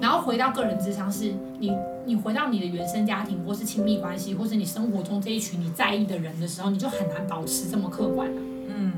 [0.00, 1.70] 然后回到个人咨商，是你
[2.06, 8.40] 你回到你的原生家庭，或是亲密关系，或是你生活中这一群你在意的人的时候，你就很难保持这么客观了。
[8.68, 8.92] 嗯，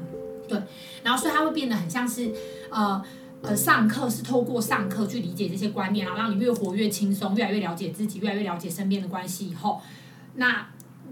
[0.48, 0.62] 对。
[1.04, 2.32] 然后所以它会变得很像是，
[2.70, 3.02] 呃
[3.42, 9.80] 呃，上课是透过上课去理解这些观念，然后让你越活越轻松，越来越了解自己，越来越了解身边的关系以后，
[10.34, 10.66] 那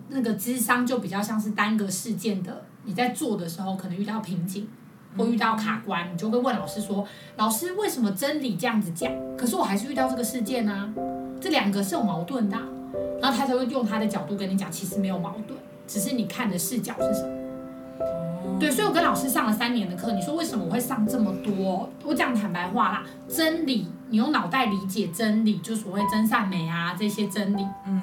[0.08, 2.64] 那个智商就比较像是单个事件的。
[2.84, 4.68] 你在做的时候，可能遇到瓶颈，
[5.16, 7.06] 或遇到卡关，你就会问老师说
[7.36, 9.12] ：“老师，为什么真理这样子讲？
[9.36, 10.92] 可是我还是遇到这个事件呢、啊？
[11.40, 12.56] 这两个是有矛盾的。”
[13.20, 17.45] 然后他才会用他的角度跟你讲，其实没有矛盾，只是你看的视角是什么。
[18.58, 21.90] 对，所以我跟老师上了三年的课，你说为什么我会上这么多？
[22.04, 28.02] 我讲坦白话啦，真理，你用脑袋理解真理，就所谓真善美啊这些真理，嗯，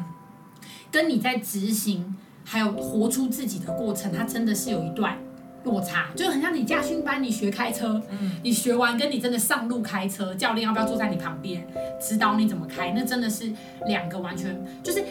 [0.91, 2.16] 跟你在执行。
[2.46, 5.18] 还有活出自己的过程，它真的是有一段
[5.64, 11.66] 落差，就很像你驾训班，你学开车，嗯，你学完跟你真的上路开车，教练要不要坐在你旁边
[12.02, 12.91] 指导你怎么开？
[12.91, 13.50] 那真的是
[13.88, 15.02] 两个完全就是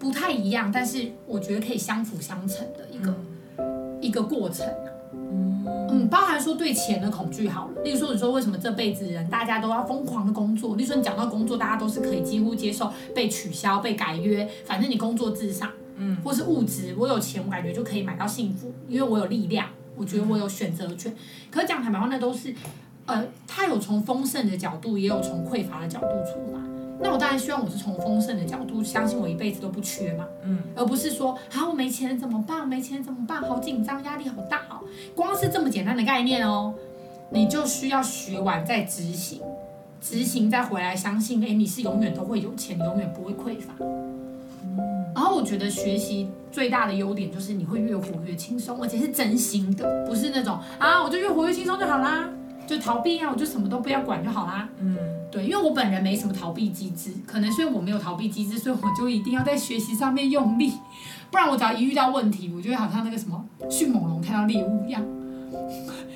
[0.00, 3.14] 不太一样，但是我觉得可以相辅相成的一个、
[4.14, 5.64] 个过程、啊、嗯。
[5.90, 7.82] 嗯，包含说对钱的恐惧好了。
[7.82, 10.76] 例如说，你说为什么这辈子人大家都要疯狂的工作？
[10.76, 21.14] 例如说，你讲到工作，大家都是可以几乎接受被取消、被改约，反正你工作至上，嗯，或是物质，我有钱，我感觉就可以买到幸福，因为我有力量，我觉得我有选择权。
[21.50, 22.52] 可是讲坦白话，那都是，
[23.06, 26.73] 呃，他有从丰盛的角度，也有从匮乏的角度出发。
[27.00, 32.66] 那我当然希望我是从丰盛的角度，相信我一辈子都不缺嘛，嗯，而不是说啊我没钱怎么办？
[32.66, 33.42] 没钱怎么办？
[33.42, 34.80] 好紧张，压力好大哦。
[35.14, 36.72] 光是这么简单的概念哦，
[37.30, 39.40] 你就需要学完再执行，
[40.00, 43.74] 执行再回来相信，哎，你是永远都会有钱，永远不会匮乏。
[43.80, 44.78] 嗯，
[45.14, 52.28] 然后我觉得学习最大的优点就是你会越活越轻松，而且是真心的，不是那种啊我就越活越轻松就好啦，
[52.66, 54.96] 就逃避啊，我就什么都不要管就好啦，嗯。
[55.30, 60.74] 对，因为我本人没什么逃避机制，可能所以我没有逃避机制，所以我就一定要在学习上面用力，
[61.28, 65.02] 不然我只要一遇到问题，我就会好像那个什么迅猛龙看到猎物一样，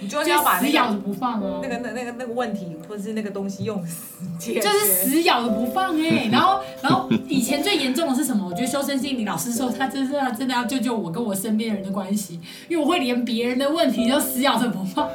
[0.00, 8.46] 你就要把死咬着不放哦，那个那那个那个问题或者是那个东西用死就是死咬着不放哎， 然后然后以前最严重的是什么？
[8.46, 12.38] 我觉得修身心理老师说他真是他真的要救救我跟我身边人的关系，
[12.68, 15.08] 因为我会连别人的问题都死咬着不放。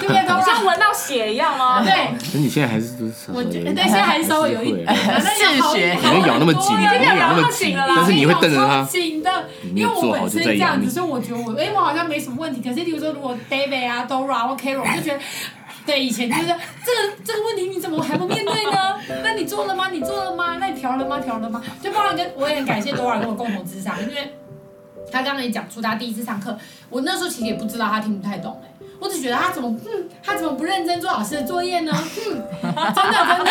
[0.00, 0.24] 对不对？
[0.44, 1.82] 像闻到血一样吗？
[1.84, 1.92] 对。
[2.34, 3.32] 那你现在还是不是？
[3.32, 4.86] 我觉得现在还是稍微有一点。
[4.94, 8.82] 嗜血，你会咬那么紧，你会咬那么紧，但是你会瞪着他。
[8.84, 12.60] 紧的，因为我本身这样子，所以我觉得我，哎，我好像没什么问题。
[12.62, 15.20] 可是，比如说，如果 David 啊、Dora 或 Carol，我就觉得，
[15.84, 16.58] 对，以前就是这个
[17.24, 18.94] 这个问题，你怎么还不面对呢？
[19.24, 19.88] 那你做了吗？
[19.90, 20.56] 你做了吗？
[20.58, 21.18] 那你调了吗？
[21.20, 21.62] 调了吗？
[21.82, 24.34] 就包括跟我也很感谢 Dora 跟我共同智商，因为
[25.10, 26.58] 他刚刚也讲出他第一次上课，
[26.90, 28.77] 我那时候其实也不知道他听不太懂哎。
[29.00, 31.92] 我只觉得他怎么，嗯，他怎么不认真做老师的作业呢？
[31.94, 33.50] 嗯，真的真的，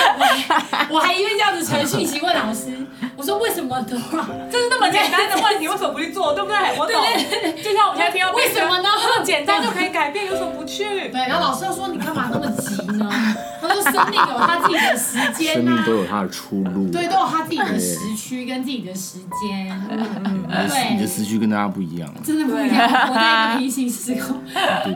[0.90, 2.86] 我我还因为这样子传讯息问老师，
[3.16, 6.58] 我说为什么的话， 这是那么简单的问题，为什么不去做，对不对？
[6.78, 6.96] 我懂。
[7.64, 8.90] 就像我们现在听到为什么呢？
[8.94, 10.84] 那么简单就可以改变， 有什么不去？
[11.10, 13.10] 对，然后老师又说你干嘛那么急呢？
[13.60, 19.72] 他说生命有他自己的时间，生命都有他的出路，对，都有他自己的时区跟自己的时间。
[19.90, 24.42] 嗯，对，你的时区跟大家不一样，真的不一样， 我在一个平行时空。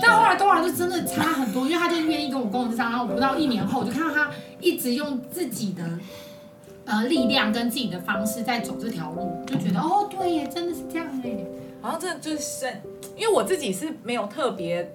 [0.01, 0.37] 但后来。
[0.41, 4.29] 多少就真的差很多，因为他就愿意跟我共同上，然后我不到一年后，我就看到他
[4.59, 5.83] 一直用自己的
[6.85, 11.29] 呃力量跟自己的方式在走这条路，就觉得哦，对耶，真的是这样哎，
[11.81, 12.65] 然后这就是
[13.15, 14.93] 因为我自己是没有特别。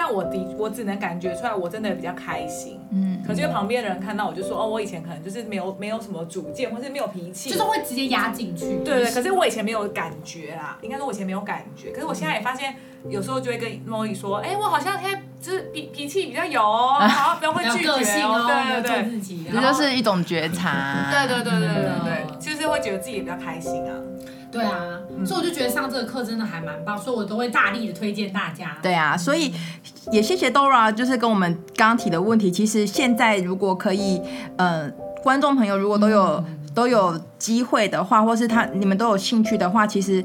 [0.00, 2.78] 但我的我只能感觉出来，我真的比较开心。
[2.92, 8.76] 嗯，可是旁边的人看到我就说，哦，我以前可能就是没有没有什么主见，或是没有脾气，就是会直接压进去。
[8.84, 11.90] 对对，可是我以前没有感觉啦，应该说我以前没有感觉。
[11.90, 12.76] 可是我现在也发现，
[13.08, 17.90] 有时候就会跟 Molly 说，哎，我好像现在就是脾脾气比较有哦， 好，不要会拒绝
[18.22, 21.08] 哦，对对对，这就是一种觉察。
[21.10, 23.94] 对对对对对对，就是会觉得自己也比较开心啊。
[24.50, 28.78] 对啊，所以我就觉得上这个课真的还蛮棒，所以我都会大力的推荐大家。
[28.82, 29.52] 对啊，所以
[30.10, 32.50] 也谢谢 Dora，就是跟我们刚刚提的问题。
[32.50, 34.20] 其实现在如果可以，
[34.56, 34.90] 呃，
[35.22, 36.44] 观众朋友如果都有
[36.74, 40.24] 都有机会的话，或是他你们都有兴趣的话，其实。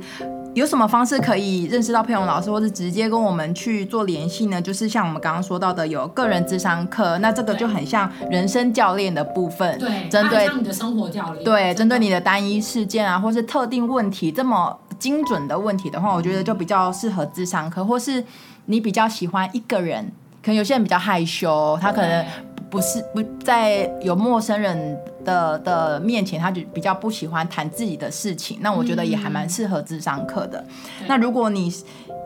[0.53, 4.61] 有什么方式可以认识到佩蓉老师，或是直接跟我们去做联系呢？
[4.61, 18.23] 就是像我们刚刚说到的，有个人智商课，那这个就很像人生教练的部分，对，针对你的生活教练，对，针对你的单一事件啊，或是特定问题这么精准的问题的话，我觉得就比较适合智商课，或是
[18.65, 20.05] 你比较喜欢一个人，
[20.43, 22.25] 可能有些人比较害羞，他可能。
[22.69, 28.57] 不是不在有陌生人的的面前，他就比较不喜欢谈自己的事情。
[28.61, 30.59] 那我觉得也还蛮适合智商课的。
[31.01, 31.71] 嗯、那如果你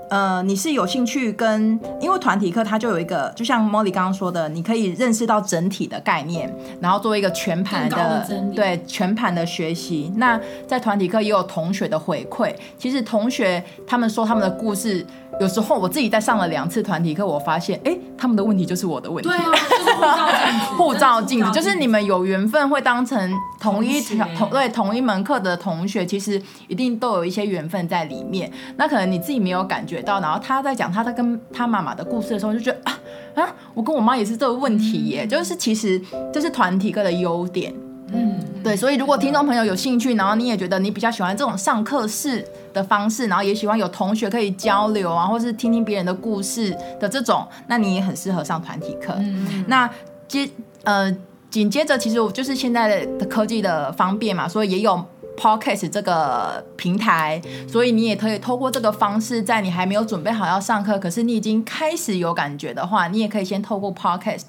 [0.09, 10.11] 呃你是有兴趣跟，因为团体课它就有一个，就像 Molly 刚刚说的，你可以认识到整体的概念，然后做一个全盘的，的对全盘的学习。
[10.15, 15.05] 那在团体课也有同学的回馈，其实同学他们说他们的故事。
[15.41, 19.29] 有时候我自己在上了两次团体课，我发现，哎、欸，他们的问题就是我的问题。
[19.29, 20.73] 对啊，就是护照镜子。
[20.75, 28.51] 护照镜子就是你们有缘分会当成同一条，同对同一门课的同学，其实一定都有一些缘分在里面。
[28.77, 32.99] 那可能你自己没有感觉到，然后他在讲他在跟他妈妈的故事的时候，就觉得啊
[33.35, 35.25] 啊，我跟我妈也是这个问题耶。
[35.25, 36.01] 嗯、就是其实
[36.33, 37.73] 这是团体课的优点。
[38.13, 49.13] 嗯，对，所以如果听众朋友有兴趣，然后你也觉得你比较喜欢这种上课式的方式，然后也喜欢有同学可以交流啊，或是听听别人的故事的这种，那你也很适合上团体课。
[49.17, 49.89] 嗯，那
[50.25, 50.49] 接
[50.83, 51.13] 呃
[51.49, 55.03] 紧接着，其实我就是现在的科技的方便嘛，所以也有
[55.37, 64.47] Podcast 这个平台，所以你也可以透过这个方式，在你还没有准备好要上课，可是你已经开始有感觉的话，你也可以先透过 Podcast，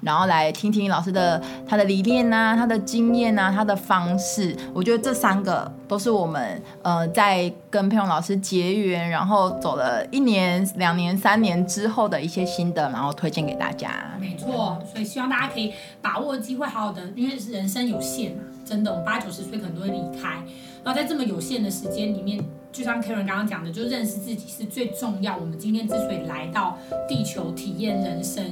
[0.00, 4.56] 然后来听听老师的他的理念啊，他的经验啊，他的方式。
[4.72, 13.90] 我觉得这三个都是我们呃在跟佩蓉老师结缘，然后走了一年、两年、三年之后的一些心得，然后推荐给大家。
[14.18, 18.49] 没错，所以希望大家可以把握机会，好好的，因为人生有限啊。
[18.70, 20.44] 真的，我们八九十岁可能都会离开，
[20.84, 22.40] 然后在这么有限的时间里面，
[22.70, 25.36] 就像 Karen 刚刚讲的，就认识自己是最重要。
[25.36, 28.44] 我们今天之所以来到地球体验人生，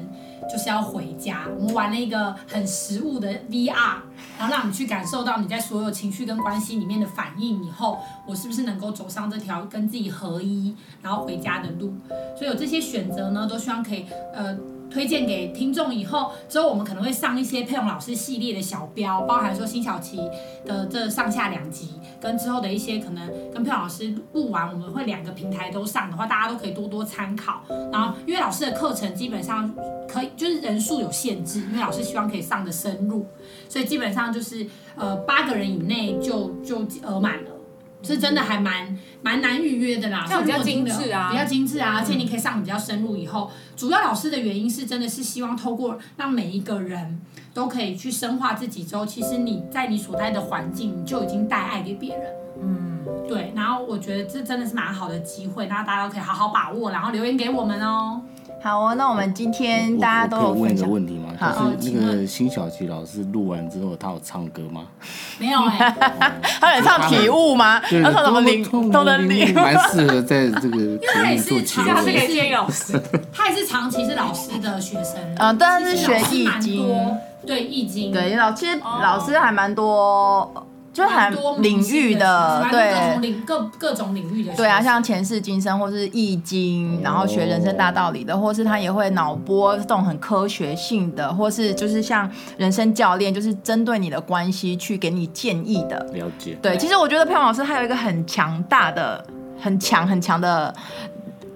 [0.50, 1.46] 就是要回家。
[1.56, 4.00] 我们玩了一个很实物的 VR，
[4.36, 7.62] 然后让你去感受到你在所有情绪跟关系里面的反应。
[7.64, 11.94] 以后我是不是能够走上这条跟自己合一，然后回家的路？
[12.36, 14.04] 所以有这些选择呢，都希望可以
[14.34, 14.58] 呃。
[14.91, 20.18] 推荐给听众以后，之后我们可能会上一些佩蓉老师系列的小标，包含说辛晓琪
[20.64, 27.62] 的这上下两集，跟之后的一些可能跟佩蓉老师录完，我们会两个平台都上的话，大家都可以多多参考。
[27.93, 29.72] 然后，因为老师的课程基本上
[30.09, 33.26] 可以，就是人数有限制，因为老师希望可以上的深入，
[33.68, 34.66] 所以基本上就是
[34.97, 37.51] 呃八个人以内就就额满了。
[38.03, 43.16] 是真的还蛮蛮难预约的啦，比较精致啊，比较精致啊，而且你可以上比较深入。
[43.16, 47.20] 以后主要老师的原因是真的是希望透过让每一个人
[47.53, 52.26] 都可以去深化自己之后，其实你在你所在的环境，你就已经带爱给别人。
[52.62, 53.53] 嗯，对。
[53.57, 58.22] 然后我觉得这真的是蛮好的机会，那大家都可以好好把握，然后留言给我们哦。
[58.61, 61.28] 好哦，那我们今天大家都有问一个问题吗？
[61.80, 64.82] 就是那个辛晓琪老师录完之后，他有唱歌吗？
[65.38, 67.80] 没有哎、欸， 他有唱体悟吗？
[67.80, 68.90] 他唱什么领？
[68.90, 71.84] 都能领，蛮适合在这个 节目做体悟。
[73.32, 80.52] 他也是长期是老师的学生，嗯，但是学易经，对易经，对老其实老师还蛮多。
[80.99, 95.99] 就很领域的，对，各各各种领域的，对啊，像前世今生或是易经，然后学人生大道理的，或是他也会脑波这种很科学性的，或是就是像人生教练，就是针对你的关系去给你建议的。
[96.14, 96.59] 了解。
[96.61, 99.24] 对，其实我觉得佩蓉老师还有一个很强大的、
[99.61, 100.74] 很强很强的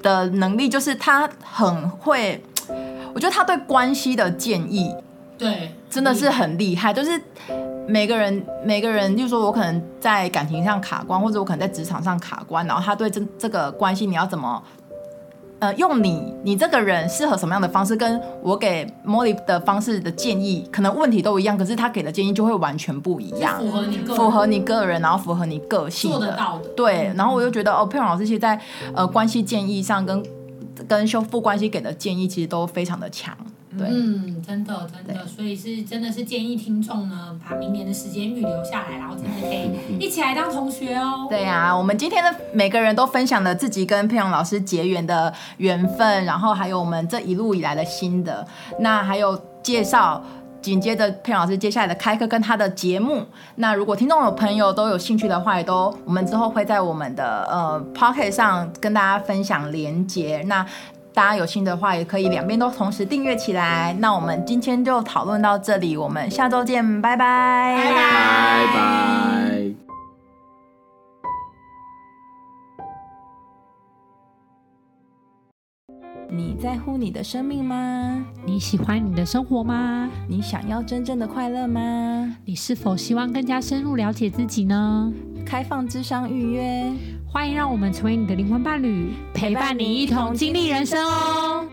[0.02, 2.42] 的能力，就是他很会，
[3.12, 4.94] 我觉得他对关系的建议，
[5.36, 7.20] 对，真的是很厉害，就是。
[7.88, 14.62] 每个人，每个人，就是说我可能在感情上卡关，或者我可能在职场上卡关，然后他对这这个关系，你要怎么，
[15.58, 26.68] 呃，用你你这个人适合什么样的方式，跟我给 Molly 的方式的建议，可能问题都一样，可是他给的建议就会完全不一样，符合你个符合你个人，然后符合你个性的，做得到的。
[26.70, 28.58] 对，然后我就觉得哦，佩蓉老师其实在
[28.94, 30.22] 呃关系建议上跟
[30.88, 33.36] 跟修复关系给的建议，其实都非常的强。
[33.78, 41.26] 对嗯，真的真的，所以是真的是建议听众呢，把明年的时间预留下来，然后真的可以一起来当同学哦。
[41.30, 48.46] 对呀、啊，我们今天的每个人都分享了自己跟佩蓉老师结缘的缘分，然后还有我们这一路以来的心得，
[48.80, 50.22] 那还有介绍
[50.60, 53.24] 紧接着佩蓉老师接下来的开课跟他的节目。
[53.56, 60.42] 那如果听众有朋友都有兴趣的话，也都我们之后会在我们的呃 Pocket 上跟大家分享连接。
[60.46, 60.64] 那
[61.14, 63.94] 大家有心的话，也可以两边都同时订阅起来。
[64.00, 68.66] 那我们今天就讨论到这里，我们下周见，拜拜，拜拜。
[68.66, 69.12] 拜拜。
[76.30, 78.24] 你在乎你的生命吗？
[78.46, 80.08] 你喜欢你的生活吗？
[80.26, 82.38] 你想要真正的快乐吗？
[82.46, 85.12] 你是否希望更加深入了解自己呢？
[85.44, 86.90] 开放智商预约。
[87.32, 91.66] 欢迎让我们成为你的灵魂伴侣，陪伴你一同经历人生哦。